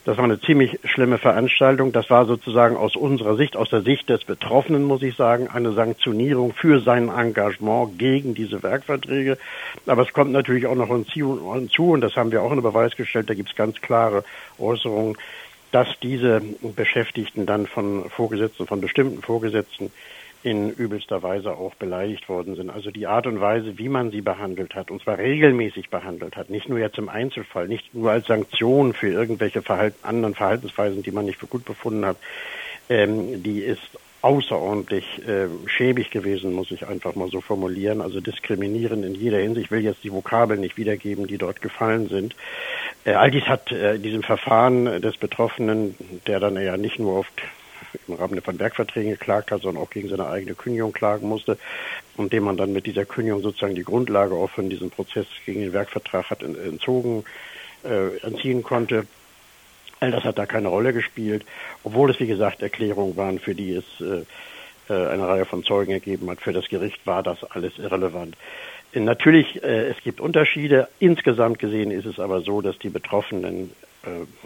Das 0.04 0.16
war 0.16 0.24
eine 0.24 0.40
ziemlich 0.40 0.78
schlimme 0.84 1.18
Veranstaltung. 1.18 1.92
Das 1.92 2.10
war 2.10 2.26
sozusagen 2.26 2.76
aus 2.76 2.96
unserer 2.96 3.36
Sicht, 3.36 3.56
aus 3.56 3.70
der 3.70 3.82
Sicht 3.82 4.08
des 4.08 4.24
Betroffenen, 4.24 4.84
muss 4.84 5.02
ich 5.02 5.16
sagen, 5.16 5.48
eine 5.48 5.72
Sanktionierung 5.72 6.52
für 6.52 6.80
sein 6.80 7.08
Engagement 7.08 7.98
gegen 7.98 8.34
diese 8.34 8.62
Werkverträge. 8.62 9.38
Aber 9.86 10.02
es 10.02 10.12
kommt 10.12 10.32
natürlich 10.32 10.66
auch 10.66 10.74
noch 10.74 10.88
hinzu, 10.88 11.92
und 11.92 12.00
das 12.00 12.16
haben 12.16 12.30
wir 12.30 12.42
auch 12.42 12.50
in 12.50 12.58
den 12.58 12.62
Beweis 12.62 12.96
gestellt, 12.96 13.28
da 13.28 13.34
gibt 13.34 13.50
es 13.50 13.56
ganz 13.56 13.80
klare 13.80 14.24
Äußerungen, 14.58 15.16
dass 15.74 15.88
diese 16.00 16.40
Beschäftigten 16.76 17.46
dann 17.46 17.66
von 17.66 18.08
Vorgesetzten, 18.08 18.68
von 18.68 18.80
bestimmten 18.80 19.22
Vorgesetzten 19.22 19.90
in 20.44 20.68
übelster 20.70 21.22
Weise 21.22 21.56
auch 21.56 21.74
beleidigt 21.74 22.28
worden 22.28 22.54
sind. 22.54 22.68
Also 22.68 22.90
die 22.90 23.06
Art 23.06 23.26
und 23.26 23.40
Weise, 23.40 23.78
wie 23.78 23.88
man 23.88 24.10
sie 24.10 24.20
behandelt 24.20 24.74
hat, 24.74 24.90
und 24.90 25.02
zwar 25.02 25.16
regelmäßig 25.16 25.88
behandelt 25.88 26.36
hat, 26.36 26.50
nicht 26.50 26.68
nur 26.68 26.78
jetzt 26.78 26.98
im 26.98 27.08
Einzelfall, 27.08 27.66
nicht 27.66 27.94
nur 27.94 28.10
als 28.10 28.26
Sanktion 28.26 28.92
für 28.92 29.08
irgendwelche 29.08 29.62
Verhalten, 29.62 29.96
anderen 30.02 30.34
Verhaltensweisen, 30.34 31.02
die 31.02 31.12
man 31.12 31.24
nicht 31.24 31.38
für 31.38 31.46
gut 31.46 31.64
befunden 31.64 32.04
hat, 32.04 32.18
ähm, 32.90 33.42
die 33.42 33.60
ist 33.60 33.98
außerordentlich 34.20 35.26
äh, 35.26 35.48
schäbig 35.66 36.10
gewesen, 36.10 36.52
muss 36.52 36.70
ich 36.70 36.86
einfach 36.86 37.14
mal 37.14 37.28
so 37.28 37.40
formulieren. 37.40 38.02
Also 38.02 38.20
diskriminierend 38.20 39.02
in 39.02 39.14
jeder 39.14 39.38
Hinsicht. 39.38 39.66
Ich 39.66 39.70
will 39.70 39.80
jetzt 39.80 40.04
die 40.04 40.12
Vokabeln 40.12 40.60
nicht 40.60 40.76
wiedergeben, 40.76 41.26
die 41.26 41.38
dort 41.38 41.62
gefallen 41.62 42.08
sind. 42.08 42.36
Äh, 43.06 43.12
all 43.12 43.30
dies 43.30 43.44
hat 43.44 43.72
äh, 43.72 43.94
in 43.94 44.02
diesem 44.02 44.22
Verfahren 44.22 45.00
des 45.00 45.16
Betroffenen, 45.16 45.94
der 46.26 46.38
dann 46.38 46.56
ja 46.56 46.76
nicht 46.76 46.98
nur 46.98 47.18
oft 47.18 47.42
im 48.08 48.14
Rahmen 48.14 48.40
von 48.42 48.58
Werkverträgen 48.58 49.12
geklagt 49.12 49.50
hat, 49.50 49.62
sondern 49.62 49.82
auch 49.82 49.90
gegen 49.90 50.08
seine 50.08 50.28
eigene 50.28 50.54
Kündigung 50.54 50.92
klagen 50.92 51.28
musste 51.28 51.58
und 52.16 52.32
dem 52.32 52.44
man 52.44 52.56
dann 52.56 52.72
mit 52.72 52.86
dieser 52.86 53.04
Kündigung 53.04 53.42
sozusagen 53.42 53.74
die 53.74 53.84
Grundlage 53.84 54.34
auch 54.34 54.50
von 54.50 54.70
diesem 54.70 54.90
Prozess 54.90 55.26
gegen 55.46 55.60
den 55.60 55.72
Werkvertrag 55.72 56.30
hat 56.30 56.42
entzogen, 56.42 57.24
äh, 57.84 58.16
entziehen 58.18 58.62
konnte. 58.62 59.06
All 60.00 60.10
das 60.10 60.24
hat 60.24 60.38
da 60.38 60.46
keine 60.46 60.68
Rolle 60.68 60.92
gespielt, 60.92 61.44
obwohl 61.82 62.10
es 62.10 62.20
wie 62.20 62.26
gesagt 62.26 62.62
Erklärungen 62.62 63.16
waren, 63.16 63.38
für 63.38 63.54
die 63.54 63.72
es 63.74 63.84
äh, 64.00 64.24
äh 64.92 65.08
eine 65.08 65.26
Reihe 65.26 65.44
von 65.44 65.64
Zeugen 65.64 65.92
ergeben 65.92 66.28
hat. 66.30 66.40
Für 66.40 66.52
das 66.52 66.68
Gericht 66.68 67.06
war 67.06 67.22
das 67.22 67.42
alles 67.44 67.78
irrelevant. 67.78 68.36
Natürlich, 68.92 69.62
äh, 69.62 69.88
es 69.88 69.96
gibt 70.02 70.20
Unterschiede. 70.20 70.88
Insgesamt 70.98 71.58
gesehen 71.58 71.90
ist 71.90 72.06
es 72.06 72.20
aber 72.20 72.42
so, 72.42 72.60
dass 72.60 72.78
die 72.78 72.90
Betroffenen 72.90 73.72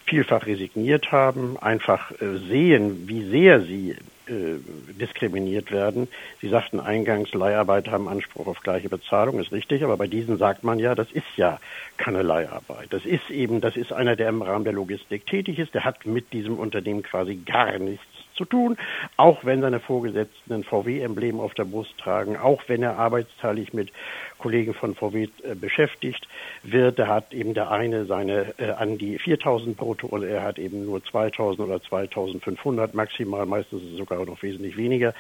vielfach 0.07 0.47
resigniert 0.47 1.13
haben, 1.13 1.57
einfach 1.59 2.11
äh, 2.13 2.39
sehen, 2.49 3.09
wie 3.09 3.29
sehr 3.29 3.61
sie 3.63 3.97
äh, 4.29 4.59
diskriminiert 5.01 5.73
werden. 5.73 6.09
Sie 6.41 6.49
sagten 6.49 6.81
eingangs, 6.81 7.33
Leiharbeit 7.33 7.89
haben 7.89 8.09
Anspruch 8.09 8.47
auf 8.47 8.61
gleiche 8.61 8.89
Bezahlung, 8.89 9.41
ist 9.41 9.53
richtig, 9.53 9.85
aber 9.85 9.97
bei 9.97 10.07
diesen 10.07 10.37
sagt 10.37 10.65
man 10.65 10.79
ja, 10.79 10.95
das 10.95 11.11
ist 11.13 11.37
ja 11.37 11.59
keine 11.97 12.23
Leiharbeit. 12.23 12.89
Das 12.91 13.07
ist 13.07 13.31
eben, 13.31 13.61
das 13.61 13.77
ist 13.77 13.93
einer, 13.93 14.17
der 14.17 14.29
im 14.29 14.43
Rahmen 14.43 14.65
der 14.65 14.75
Logistik 14.75 15.27
tätig 15.27 15.59
ist, 15.59 15.75
der 15.75 15.85
hat 15.85 16.05
mit 16.05 16.33
diesem 16.33 16.59
Unternehmen 16.59 17.03
quasi 17.03 17.37
gar 17.37 17.79
nichts 17.79 18.18
zu 18.39 18.47
tun, 18.47 18.79
auch 19.19 19.45
wenn 19.45 19.61
seine 19.61 19.81
Vorgesetzten 19.81 20.55
ein 20.55 20.65
VW-Emblem 20.65 21.41
auf 21.41 21.53
der 21.53 21.65
Brust 21.65 21.99
tragen, 21.99 22.39
auch 22.39 22.63
wenn 22.69 22.83
er 22.83 22.97
arbeitsteilig 22.97 23.75
mit 23.75 23.91
Kollegen 24.39 24.73
von 24.73 24.95
VW 24.95 25.29
äh, 25.43 25.55
beschäftigt 25.55 26.27
wird. 26.63 26.99
Da 26.99 27.09
hat 27.09 27.35
eben 27.35 27.53
der 27.53 27.71
eine 27.71 28.07
seine 28.07 28.55
äh, 28.59 28.71
an 28.71 28.97
die 28.97 29.19
4000 29.19 29.77
brutto 29.77 30.07
und 30.07 30.23
er 30.23 30.43
hat 30.43 30.59
eben 30.59 30.87
nur 30.87 31.05
2000 31.05 31.69
oder 31.69 31.83
2500 31.83 32.95
maximal, 32.95 33.45
meistens 33.45 33.83
ist 33.83 33.91
es 33.91 33.97
sogar 33.99 34.25
noch 34.25 34.43
wesentlich 34.43 34.77
weniger. 34.77 35.13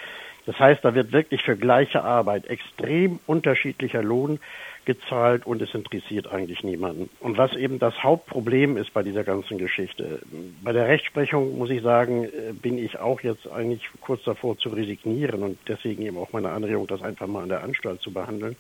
Das 0.47 0.59
heißt, 0.59 0.83
da 0.83 0.95
wird 0.95 1.13
wirklich 1.13 1.43
für 1.43 1.57
gleiche 1.57 2.03
Arbeit 2.03 2.47
extrem 2.47 3.19
unterschiedlicher 3.27 4.03
Lohn 4.03 4.41
gezahlt 4.89 5.45
und 5.45 5.61
es 5.61 5.75
interessiert 5.75 6.33
eigentlich 6.33 6.65
niemanden. 6.65 7.11
Und 7.21 7.37
was 7.37 7.55
eben 7.55 7.79
das 7.79 8.03
Hauptproblem 8.03 8.79
ist 8.79 8.95
bei 8.95 9.03
dieser 9.03 9.23
ganzen 9.23 9.59
Geschichte, 9.59 10.21
bei 10.63 10.73
der 10.73 10.89
Rechtsprechung 10.89 11.59
muss 11.59 11.69
ich 11.69 11.83
sagen, 11.83 12.25
äh, 12.25 12.55
bin 12.55 12.79
ich 12.79 12.99
auch 12.99 13.21
jetzt 13.21 13.47
eigentlich 13.47 13.83
kurz 14.01 14.25
davor 14.25 14.57
zu 14.57 14.71
resignieren 14.71 15.43
und 15.43 15.59
deswegen 15.69 16.07
eben 16.07 16.17
auch 16.17 16.33
meine 16.33 16.49
Anregung, 16.49 16.87
das 16.87 17.03
einfach 17.03 17.27
mal 17.27 17.43
an 17.43 17.51
der 17.51 17.63
Anstalt 17.63 18.01
zu 18.01 18.11
behandeln. 18.11 18.57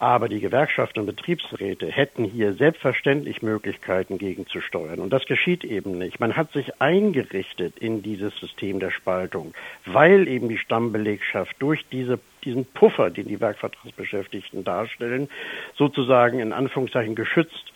Aber 0.00 0.28
die 0.28 0.40
Gewerkschaften 0.40 1.00
und 1.00 1.06
Betriebsräte 1.06 1.86
hätten 1.86 2.24
hier 2.24 2.52
selbstverständlich 2.52 3.42
Möglichkeiten 3.42 4.18
gegenzusteuern. 4.18 5.00
Und 5.00 5.12
das 5.12 5.24
geschieht 5.26 5.64
eben 5.64 5.98
nicht. 5.98 6.20
Man 6.20 6.36
hat 6.36 6.52
sich 6.52 6.80
eingerichtet 6.80 7.78
in 7.78 8.02
dieses 8.02 8.36
System 8.38 8.78
der 8.78 8.90
Spaltung, 8.90 9.54
weil 9.86 10.28
eben 10.28 10.48
die 10.48 10.58
Stammbelegschaft 10.58 11.56
durch 11.58 11.84
diese, 11.90 12.20
diesen 12.44 12.64
Puffer, 12.64 13.10
den 13.10 13.26
die 13.26 13.40
Werkvertragsbeschäftigten 13.40 14.62
darstellen, 14.62 15.28
sozusagen 15.76 16.38
in 16.38 16.52
Anführungszeichen 16.52 17.16
geschützt 17.16 17.72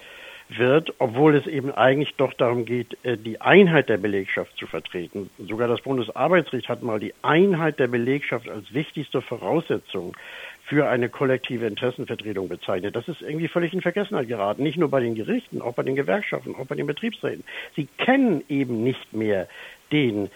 wird, 0.59 0.93
obwohl 0.99 1.37
es 1.37 1.47
eben 1.47 1.71
eigentlich 1.71 2.15
doch 2.17 2.33
darum 2.35 2.65
geht, 2.65 2.97
äh, 3.05 3.17
die 3.17 3.41
Einheit 3.41 3.89
der 3.89 3.99
Belegschaft 3.99 4.57
zu 4.57 4.67
vertreten. 4.67 5.31
Sogar 5.39 5.69
das 5.69 5.81
Bundesarbeitsgericht 5.81 6.69
hat 6.69 6.83
mal 6.83 7.01
die 7.01 7.15
Einheit 7.23 7.79
der 7.79 7.89
Belegschaft 7.89 8.49
als 8.49 8.73
wichtigste 8.73 9.23
Voraussetzung 9.23 10.17
für 10.65 10.89
eine 10.89 11.09
kollektive 11.09 11.67
Interessenvertretung 11.67 12.49
bezeichnet. 12.49 12.97
Das 12.97 13.09
ist 13.09 13.21
irgendwie 13.21 13.49
völlig 13.49 13.75
in 13.75 13.83
Vergessenheit 13.83 14.29
geraten. 14.29 14.63
Nicht 14.63 14.79
nur 14.79 14.91
bei 14.91 15.01
den 15.01 15.15
Gerichten, 15.15 15.61
auch 15.61 15.75
bei 15.75 15.83
den 15.83 15.97
Gewerkschaften, 15.97 16.55
auch 16.55 16.67
bei 16.67 16.77
den 16.77 16.87
Betriebsräten. 16.87 17.45
Sie 17.77 17.89
kennen 17.99 18.43
eben 18.49 18.83
nicht 18.83 19.13
mehr 19.13 19.49
den 19.91 20.31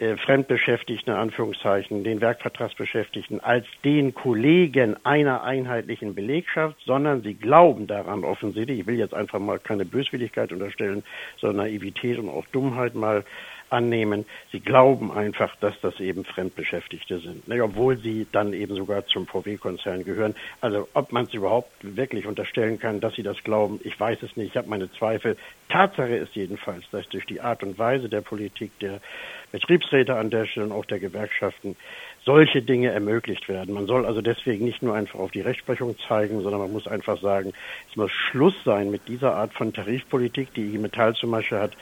äh, 0.00 0.16
Fremdbeschäftigten, 0.16 1.12
in 1.12 1.18
Anführungszeichen, 1.18 2.04
den 2.04 2.20
Werkvertragsbeschäftigten 2.22 3.40
als 3.40 3.66
den 3.84 4.14
Kollegen 4.14 4.96
einer 5.04 5.42
einheitlichen 5.42 6.14
Belegschaft, 6.14 6.76
sondern 6.86 7.22
sie 7.22 7.34
glauben 7.34 7.86
daran 7.86 8.24
offensichtlich, 8.24 8.80
ich 8.80 8.86
will 8.86 8.98
jetzt 8.98 9.12
einfach 9.12 9.38
mal 9.38 9.58
keine 9.58 9.84
Böswilligkeit 9.84 10.52
unterstellen, 10.52 11.04
sondern 11.38 11.66
Naivität 11.66 12.18
und 12.18 12.30
auch 12.30 12.46
Dummheit 12.46 12.94
mal 12.94 13.24
annehmen. 13.70 14.26
Sie 14.52 14.60
glauben 14.60 15.12
einfach, 15.12 15.56
dass 15.56 15.80
das 15.80 15.98
eben 16.00 16.24
Fremdbeschäftigte 16.24 17.18
sind, 17.18 17.48
ne, 17.48 17.62
obwohl 17.62 17.96
sie 17.96 18.26
dann 18.30 18.52
eben 18.52 18.74
sogar 18.74 19.06
zum 19.06 19.26
VW-Konzern 19.26 20.04
gehören. 20.04 20.34
Also 20.60 20.88
ob 20.94 21.12
man 21.12 21.24
es 21.24 21.34
überhaupt 21.34 21.70
wirklich 21.82 22.26
unterstellen 22.26 22.78
kann, 22.78 23.00
dass 23.00 23.14
sie 23.14 23.22
das 23.22 23.42
glauben, 23.42 23.80
ich 23.84 23.98
weiß 23.98 24.22
es 24.22 24.36
nicht. 24.36 24.50
Ich 24.50 24.56
habe 24.56 24.68
meine 24.68 24.90
Zweifel. 24.92 25.36
Tatsache 25.68 26.16
ist 26.16 26.34
jedenfalls, 26.34 26.84
dass 26.90 27.08
durch 27.08 27.26
die 27.26 27.40
Art 27.40 27.62
und 27.62 27.78
Weise 27.78 28.08
der 28.08 28.20
Politik 28.20 28.78
der 28.80 29.00
Betriebsräte 29.52 30.16
an 30.16 30.30
der 30.30 30.46
Stelle 30.46 30.66
und 30.66 30.72
auch 30.72 30.84
der 30.84 31.00
Gewerkschaften 31.00 31.76
solche 32.24 32.62
Dinge 32.62 32.90
ermöglicht 32.90 33.48
werden. 33.48 33.74
Man 33.74 33.86
soll 33.86 34.04
also 34.04 34.20
deswegen 34.20 34.64
nicht 34.64 34.82
nur 34.82 34.94
einfach 34.94 35.18
auf 35.18 35.30
die 35.30 35.40
Rechtsprechung 35.40 35.96
zeigen, 36.06 36.42
sondern 36.42 36.60
man 36.60 36.72
muss 36.72 36.86
einfach 36.86 37.20
sagen, 37.20 37.52
es 37.88 37.96
muss 37.96 38.10
Schluss 38.10 38.54
sein 38.64 38.90
mit 38.90 39.08
dieser 39.08 39.34
Art 39.34 39.52
von 39.54 39.72
Tarifpolitik, 39.72 40.52
die 40.54 40.66
IG 40.66 40.78
Metall 40.78 41.14
zum 41.14 41.30
Beispiel 41.30 41.58
hat 41.58 41.72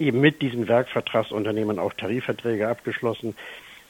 eben 0.00 0.20
mit 0.20 0.42
diesen 0.42 0.68
Werkvertragsunternehmen 0.68 1.78
auch 1.78 1.92
Tarifverträge 1.92 2.68
abgeschlossen. 2.68 3.34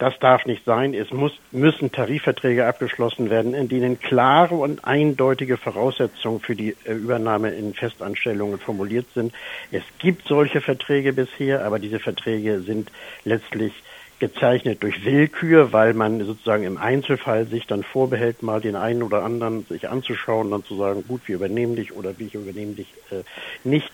Das 0.00 0.19
darf 0.19 0.47
nicht 0.47 0.64
sein. 0.64 0.95
Es 0.95 1.11
muss, 1.11 1.33
müssen 1.52 1.93
Tarifverträge 1.93 2.67
abgeschlossen 2.67 3.29
werden, 3.29 3.52
in 3.52 3.69
denen 3.69 4.00
klare 4.00 4.55
und 4.55 4.83
eindeutige 4.87 5.59
Voraussetzungen 5.59 6.40
für 6.40 6.57
die 6.57 6.75
äh, 6.85 6.93
Übernahme 6.93 7.50
in 7.50 7.75
Festanstellungen 7.75 8.59
formuliert 8.59 9.07
sind. 9.14 9.35
Es 9.71 9.83
gibt 9.99 10.26
solche 10.26 10.62
Verträge 10.62 11.12
bisher, 11.12 11.67
aber 11.67 11.79
diese 11.79 11.99
Verträge 11.99 12.61
sind 12.61 12.90
letztlich 13.25 13.75
gezeichnet 14.21 14.83
durch 14.83 15.05
Willkür, 15.05 15.73
weil 15.73 15.95
man 15.95 16.25
sozusagen 16.25 16.62
im 16.62 16.76
Einzelfall 16.76 17.47
sich 17.47 17.67
dann 17.67 17.83
vorbehält, 17.83 18.43
mal 18.43 18.61
den 18.61 18.76
einen 18.76 19.02
oder 19.02 19.25
anderen 19.25 19.64
sich 19.67 19.88
anzuschauen 19.88 20.47
und 20.47 20.50
dann 20.52 20.64
zu 20.64 20.76
sagen, 20.76 21.05
gut, 21.09 21.23
wir 21.26 21.35
übernehmen 21.35 21.75
dich 21.75 21.93
oder 21.93 22.19
wir 22.19 22.33
übernehmen 22.33 22.76
dich 22.76 22.88
äh, 23.11 23.23
nicht. 23.64 23.90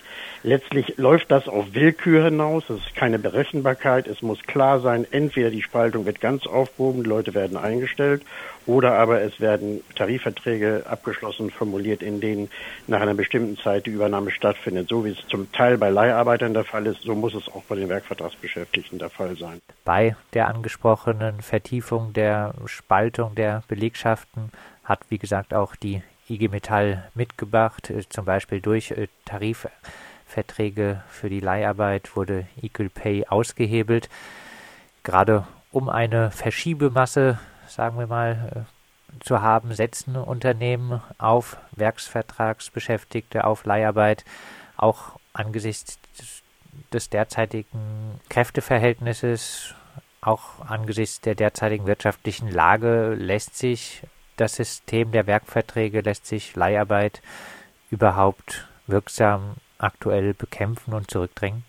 Letztlich 0.47 0.97
läuft 0.97 1.33
das 1.33 1.49
auf 1.49 1.75
Willkür 1.75 2.27
hinaus. 2.27 2.71
Es 2.71 2.79
ist 2.79 2.95
keine 2.95 3.19
Berechenbarkeit. 3.19 4.07
Es 4.07 4.23
muss 4.23 4.41
klar 4.45 4.79
sein, 4.79 5.05
entweder 5.11 5.51
die 5.51 5.61
Spaltung 5.61 6.07
wird 6.07 6.21
ganz 6.21 6.47
aufgehoben, 6.47 7.03
die 7.03 7.09
Leute 7.09 7.35
werden 7.35 7.57
eingestellt, 7.57 8.23
oder 8.65 8.93
aber 8.93 9.23
es 9.23 9.41
werden 9.41 9.81
Tarifverträge 9.97 10.85
abgeschlossen, 10.89 11.51
formuliert, 11.51 12.01
in 12.01 12.21
denen 12.21 12.49
nach 12.87 13.01
einer 13.01 13.15
bestimmten 13.15 13.57
Zeit 13.57 13.87
die 13.87 13.91
Übernahme 13.91 14.31
stattfindet. 14.31 14.89
So 14.89 15.05
wie 15.05 15.11
es 15.11 15.27
zum 15.27 15.51
Teil 15.51 15.79
bei 15.79 15.91
Leiharbeitern 15.91 16.55
der 16.55 16.63
Fall 16.63 16.87
ist, 16.87 17.03
so 17.03 17.17
muss 17.17 17.35
es 17.35 17.49
auch 17.49 17.65
bei 17.65 17.75
den 17.75 17.89
Werkvertragsbeschäftigten 17.89 19.01
der 19.01 19.11
Fall 19.11 19.37
sein. 19.37 19.59
Bei 19.85 20.15
der 20.33 20.47
angesprochenen 20.47 21.41
Vertiefung 21.41 22.13
der 22.13 22.55
Spaltung 22.67 23.35
der 23.35 23.65
Belegschaften 23.67 24.53
hat, 24.85 25.01
wie 25.09 25.19
gesagt, 25.19 25.55
auch 25.55 25.75
die 25.75 26.05
IG 26.29 26.47
Metall 26.47 27.09
mitgebracht, 27.17 27.91
äh, 27.91 28.09
zum 28.09 28.25
Beispiel 28.25 28.61
durch 28.61 28.93
äh, 28.93 29.09
Tarifverträge 30.27 31.03
für 31.09 31.31
die 31.31 31.41
Leiharbeit 31.41 32.17
wurde 32.17 32.47
Equal 32.61 32.89
Pay 32.89 33.27
ausgehebelt, 33.27 34.09
gerade 35.03 35.47
um 35.71 35.89
eine 35.89 36.31
Verschiebemasse, 36.31 37.39
sagen 37.69 37.99
wir 37.99 38.07
mal, 38.07 38.67
äh, 38.67 39.21
zu 39.25 39.41
haben, 39.41 39.73
setzen 39.73 40.17
Unternehmen 40.17 41.01
auf 41.19 41.57
Werksvertragsbeschäftigte, 41.73 43.45
auf 43.45 43.65
Leiharbeit, 43.65 44.25
auch 44.77 45.19
angesichts 45.33 45.99
des 46.93 47.09
derzeitigen 47.09 48.21
Kräfteverhältnisses, 48.29 49.75
auch 50.21 50.67
angesichts 50.67 51.21
der 51.21 51.35
derzeitigen 51.35 51.87
wirtschaftlichen 51.87 52.51
Lage, 52.51 53.15
lässt 53.15 53.57
sich 53.57 54.03
das 54.37 54.57
System 54.57 55.13
der 55.13 55.27
Werkverträge, 55.27 56.03
lässt 56.03 56.27
sich 56.27 56.55
Leiharbeit 56.57 57.23
überhaupt 57.91 58.69
wirksam 58.87 59.57
aktuell 59.79 60.35
bekämpfen 60.35 60.95
und 60.95 61.11
zurückdrängen? 61.11 61.65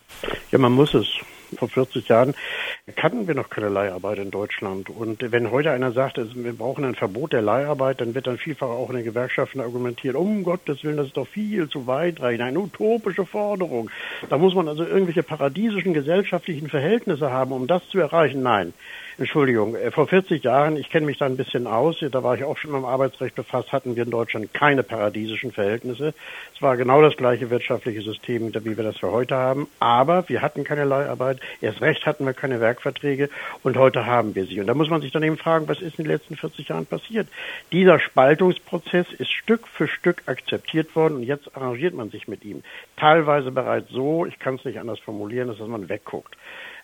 Ja, 0.52 0.58
man 0.58 0.74
muss 0.74 0.94
es 0.94 1.08
vor 1.56 1.70
40 1.70 2.08
Jahren 2.08 2.34
kannten 2.96 3.28
wir 3.28 3.36
noch 3.36 3.50
keine 3.50 3.70
Leiharbeit 3.70 4.18
in 4.20 4.32
Deutschland. 4.32 4.90
Und 4.90 5.32
wenn 5.32 5.52
heute 5.52 5.72
einer 5.72 5.92
sagt, 5.92 6.18
wir 6.18 6.54
brauchen 6.54 6.84
ein 6.84 6.96
Verbot 6.96 7.34
der 7.34 7.42
Leiharbeit, 7.42 8.02
dann 8.02 8.16
wird 8.16 8.28
dann 8.28 8.38
vielfach 8.38 8.68
auch 8.68 8.90
in 8.90 8.98
den 8.98 9.06
Gewerkschaften 9.06 9.62
argumentiert, 9.62 10.16
um 10.16 10.44
Gottes 10.44 10.84
Willen, 10.84 10.98
das 10.98 11.08
ist 11.08 11.18
doch 11.18 11.28
viel 11.28 11.70
zu 11.70 11.88
weitreichend, 11.88 12.42
eine 12.42 12.60
utopische 12.60 13.26
Forderung. 13.26 13.90
Da 14.30 14.38
muss 14.38 14.56
man 14.56 14.68
also 14.68 14.86
irgendwelche 14.86 15.24
paradiesischen 15.24 15.94
gesellschaftlichen 15.94 16.70
Verhältnisse 16.70 17.32
haben, 17.32 17.52
um 17.52 17.68
das 17.68 17.88
zu 17.90 18.00
erreichen. 18.00 18.42
Nein. 18.42 18.74
Entschuldigung, 19.20 19.76
äh, 19.76 19.90
vor 19.90 20.08
40 20.08 20.44
Jahren, 20.44 20.78
ich 20.78 20.92
kenne 20.92 21.08
mich 21.08 21.18
da 21.18 21.26
ein 21.26 21.38
bisschen 21.38 21.66
aus, 21.66 21.98
da 22.00 22.24
war 22.24 22.36
ich 22.36 22.44
auch 22.44 22.56
schon 22.56 22.72
mit 22.72 22.82
dem 22.82 22.86
Arbeitsrecht 22.86 23.34
befasst, 23.34 23.72
hatten 23.72 23.96
wir 23.96 24.04
in 24.04 24.12
Deutschland 24.12 24.54
keine 24.54 24.84
paradiesischen 24.84 25.52
Verhältnisse. 25.52 26.14
Es 26.54 26.62
war 26.62 26.78
genau 26.78 27.02
das 27.02 27.18
gleiche 27.18 27.50
wirtschaftliche 27.50 28.04
System, 28.04 28.54
wie 28.54 28.78
wir 28.78 28.84
das 28.84 28.98
für 28.98 29.12
heute 29.12 29.36
haben, 29.36 29.68
aber 29.80 30.30
wir 30.30 30.44
hatten 30.44 30.64
keine 30.64 30.86
Leiharbeit, 30.86 31.40
erst 31.62 31.82
recht 31.82 32.06
hatten 32.06 32.26
wir 32.26 32.36
keine 32.36 32.60
Werkverträge 32.60 33.30
und 33.64 33.76
heute 33.76 34.06
haben 34.06 34.36
wir 34.36 34.46
sie. 34.46 34.60
Und 34.60 34.68
da 34.68 34.76
muss 34.76 34.92
man 34.92 35.02
sich 35.02 35.12
dann 35.12 35.24
eben 35.24 35.38
fragen, 35.38 35.68
was 35.68 35.82
ist 35.82 35.98
in 35.98 36.06
den 36.06 36.12
letzten 36.12 36.36
40 36.36 36.68
Jahren 36.68 36.86
passiert? 36.86 37.28
Dieser 37.72 38.00
Spaltungsprozess 38.00 39.08
ist 39.18 39.32
Stück 39.32 39.68
für 39.68 39.88
Stück 39.88 40.22
akzeptiert 40.28 40.96
worden 40.96 41.16
und 41.16 41.24
jetzt 41.24 41.58
arrangiert 41.58 41.96
man 41.96 42.12
sich 42.12 42.28
mit 42.28 42.46
ihm. 42.46 42.62
Teilweise 42.98 43.50
bereits 43.50 43.90
so, 43.90 44.28
ich 44.28 44.38
kann 44.38 44.56
es 44.56 44.66
nicht 44.66 44.80
anders 44.80 45.00
formulieren, 45.00 45.48
dass 45.48 45.58
man 45.58 45.90
wegguckt. 45.90 46.38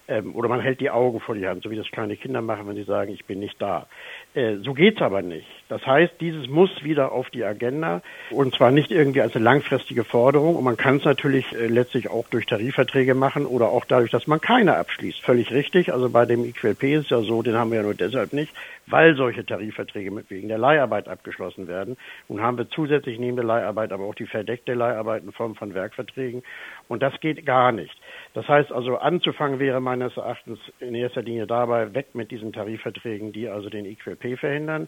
Ähm, 0.08 0.36
oder 0.36 0.50
man 0.50 0.60
hält 0.60 0.82
die 0.82 0.90
Augen 0.90 1.22
vor 1.22 1.36
die 1.36 1.48
Hand, 1.48 1.64
so 1.64 1.72
wie 1.72 1.78
das 1.78 1.90
kleine 1.90 2.18
Kinder 2.18 2.42
machen, 2.42 2.68
wenn 2.68 2.76
sie 2.76 2.84
sagen, 2.84 3.14
ich 3.14 3.24
bin 3.24 3.40
nicht 3.40 3.62
da. 3.62 3.88
Äh, 4.34 4.58
so 4.58 4.74
geht's 4.74 5.02
aber 5.02 5.22
nicht. 5.22 5.48
Das 5.70 5.86
heißt, 5.86 6.16
dieses 6.20 6.50
muss 6.50 6.84
wieder 6.84 7.14
auf 7.14 7.30
die 7.30 7.46
Agenda 7.46 8.02
und 8.30 8.54
zwar 8.54 8.72
nicht 8.72 8.92
irgendwie 8.92 9.22
als 9.22 9.36
eine 9.36 9.46
langfristige 9.46 10.04
Forderung. 10.04 10.58
Und 10.58 10.66
man 10.66 10.76
kann 10.76 10.98
es 10.98 11.06
natürlich 11.06 11.54
äh, 11.54 11.68
letztlich 11.68 12.10
auch 12.10 12.28
durch 12.28 12.46
Tarifverträge 12.46 13.16
machen 13.16 13.46
oder 13.46 13.70
auch 13.70 13.86
dadurch, 13.86 14.12
dass 14.12 14.28
man 14.28 14.42
keine 14.42 14.76
abschließt. 14.76 15.22
Völlig 15.22 15.52
richtig. 15.52 15.94
Also 15.94 16.10
bei 16.10 16.26
dem 16.26 16.44
IQLP 16.44 16.84
ist 16.84 17.10
ja 17.10 17.22
so, 17.22 17.42
den 17.42 17.56
haben 17.56 17.72
wir 17.72 17.78
ja 17.78 17.84
nur 17.84 17.94
deshalb 17.94 18.34
nicht, 18.34 18.54
weil 18.88 19.16
solche 19.16 19.46
Tarifverträge 19.46 20.12
mit 20.12 20.30
wegen 20.30 20.50
der 20.50 20.58
Leiharbeit 20.58 21.08
abgeschlossen 21.08 21.70
werden. 21.70 21.96
Nun 22.28 22.42
haben 22.42 22.58
wir 22.58 22.70
zusätzlich 22.70 23.20
neben 23.20 23.38
der 23.38 23.46
Leiharbeit 23.46 23.94
aber 23.94 24.04
auch 24.04 24.16
die 24.16 24.28
verdeckte 24.28 24.74
Leiharbeit 24.74 25.24
in 25.24 25.32
Form 25.32 25.56
von 25.56 25.74
Werkverträgen. 25.74 26.44
Und 26.90 27.02
das 27.02 27.18
geht 27.22 27.46
gar 27.46 27.72
nicht. 27.72 27.96
Das 28.34 28.48
heißt 28.48 28.72
also, 28.72 28.98
anzufangen 28.98 29.60
wäre 29.60 29.80
meines 29.80 30.18
Erachtens 30.18 30.60
in 30.80 30.96
erster 30.96 31.22
Linie 31.22 31.46
dabei, 31.46 31.94
weg 31.94 32.16
mit 32.16 32.32
diesen 32.32 32.52
Tarifverträgen, 32.52 33.32
die 33.32 33.48
also 33.48 33.70
den 33.70 33.86
IQLP 33.86 34.40
verhindern. 34.40 34.88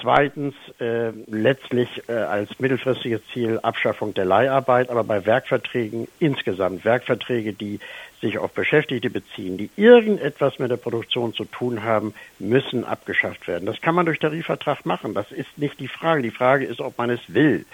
Zweitens 0.00 0.54
äh, 0.80 1.10
letztlich 1.28 1.88
äh, 2.08 2.14
als 2.14 2.58
mittelfristiges 2.58 3.20
Ziel 3.32 3.60
Abschaffung 3.62 4.12
der 4.12 4.24
Leiharbeit, 4.24 4.90
aber 4.90 5.04
bei 5.04 5.24
Werkverträgen 5.24 6.08
insgesamt, 6.18 6.84
Werkverträge, 6.84 7.52
die 7.52 7.78
sich 8.20 8.38
auf 8.38 8.52
Beschäftigte 8.52 9.08
beziehen, 9.08 9.56
die 9.56 9.70
irgendetwas 9.76 10.58
mit 10.58 10.70
der 10.70 10.78
Produktion 10.78 11.32
zu 11.32 11.44
tun 11.44 11.84
haben, 11.84 12.12
müssen 12.40 12.84
abgeschafft 12.84 13.46
werden. 13.46 13.66
Das 13.66 13.80
kann 13.80 13.94
man 13.94 14.06
durch 14.06 14.18
Tarifvertrag 14.18 14.84
machen. 14.84 15.14
Das 15.14 15.30
ist 15.30 15.58
nicht 15.58 15.78
die 15.78 15.88
Frage. 15.88 16.22
Die 16.22 16.30
Frage 16.30 16.64
ist, 16.64 16.80
ob 16.80 16.98
man 16.98 17.10
es 17.10 17.20
will. 17.32 17.64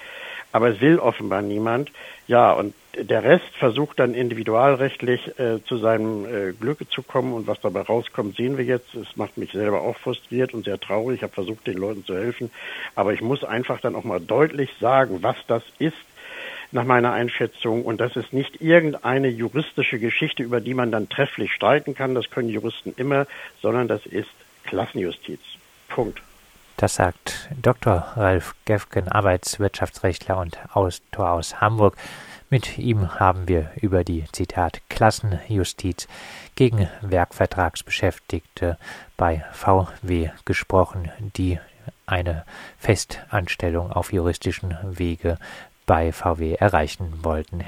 Aber 0.52 0.68
es 0.68 0.80
will 0.80 0.98
offenbar 0.98 1.42
niemand. 1.42 1.90
Ja, 2.30 2.52
und 2.52 2.74
der 2.94 3.24
Rest 3.24 3.56
versucht 3.58 3.98
dann 3.98 4.14
individualrechtlich 4.14 5.36
äh, 5.40 5.64
zu 5.64 5.78
seinem 5.78 6.24
äh, 6.26 6.52
Glück 6.52 6.78
zu 6.88 7.02
kommen 7.02 7.32
und 7.32 7.48
was 7.48 7.60
dabei 7.60 7.80
rauskommt, 7.80 8.36
sehen 8.36 8.56
wir 8.56 8.64
jetzt. 8.64 8.94
Es 8.94 9.16
macht 9.16 9.36
mich 9.36 9.50
selber 9.50 9.80
auch 9.80 9.96
frustriert 9.96 10.54
und 10.54 10.64
sehr 10.64 10.78
traurig. 10.78 11.16
Ich 11.16 11.22
habe 11.24 11.32
versucht, 11.32 11.66
den 11.66 11.76
Leuten 11.76 12.04
zu 12.04 12.14
helfen, 12.14 12.52
aber 12.94 13.12
ich 13.12 13.20
muss 13.20 13.42
einfach 13.42 13.80
dann 13.80 13.96
auch 13.96 14.04
mal 14.04 14.20
deutlich 14.20 14.70
sagen, 14.78 15.24
was 15.24 15.34
das 15.48 15.64
ist 15.80 15.96
nach 16.70 16.84
meiner 16.84 17.12
Einschätzung. 17.12 17.84
Und 17.84 18.00
das 18.00 18.14
ist 18.14 18.32
nicht 18.32 18.60
irgendeine 18.60 19.26
juristische 19.26 19.98
Geschichte, 19.98 20.44
über 20.44 20.60
die 20.60 20.74
man 20.74 20.92
dann 20.92 21.08
trefflich 21.08 21.52
streiten 21.52 21.96
kann. 21.96 22.14
Das 22.14 22.30
können 22.30 22.48
Juristen 22.48 22.94
immer, 22.96 23.26
sondern 23.60 23.88
das 23.88 24.06
ist 24.06 24.30
Klassenjustiz. 24.62 25.40
Punkt. 25.88 26.22
Das 26.80 26.94
sagt 26.94 27.50
Dr. 27.60 27.92
Ralf 28.16 28.54
Gefgen, 28.64 29.06
Arbeitswirtschaftsrechtler 29.06 30.38
und 30.38 30.58
Autor 30.74 31.32
aus 31.32 31.60
Hamburg. 31.60 31.94
Mit 32.48 32.78
ihm 32.78 33.20
haben 33.20 33.46
wir 33.48 33.70
über 33.76 34.02
die 34.02 34.24
Zitat 34.32 34.80
Klassenjustiz 34.88 36.08
gegen 36.54 36.88
Werkvertragsbeschäftigte 37.02 38.78
bei 39.18 39.44
VW 39.52 40.30
gesprochen, 40.46 41.10
die 41.36 41.58
eine 42.06 42.46
Festanstellung 42.78 43.92
auf 43.92 44.14
juristischen 44.14 44.74
Wege 44.82 45.36
bei 45.84 46.12
VW 46.12 46.54
erreichen 46.54 47.12
wollten. 47.22 47.62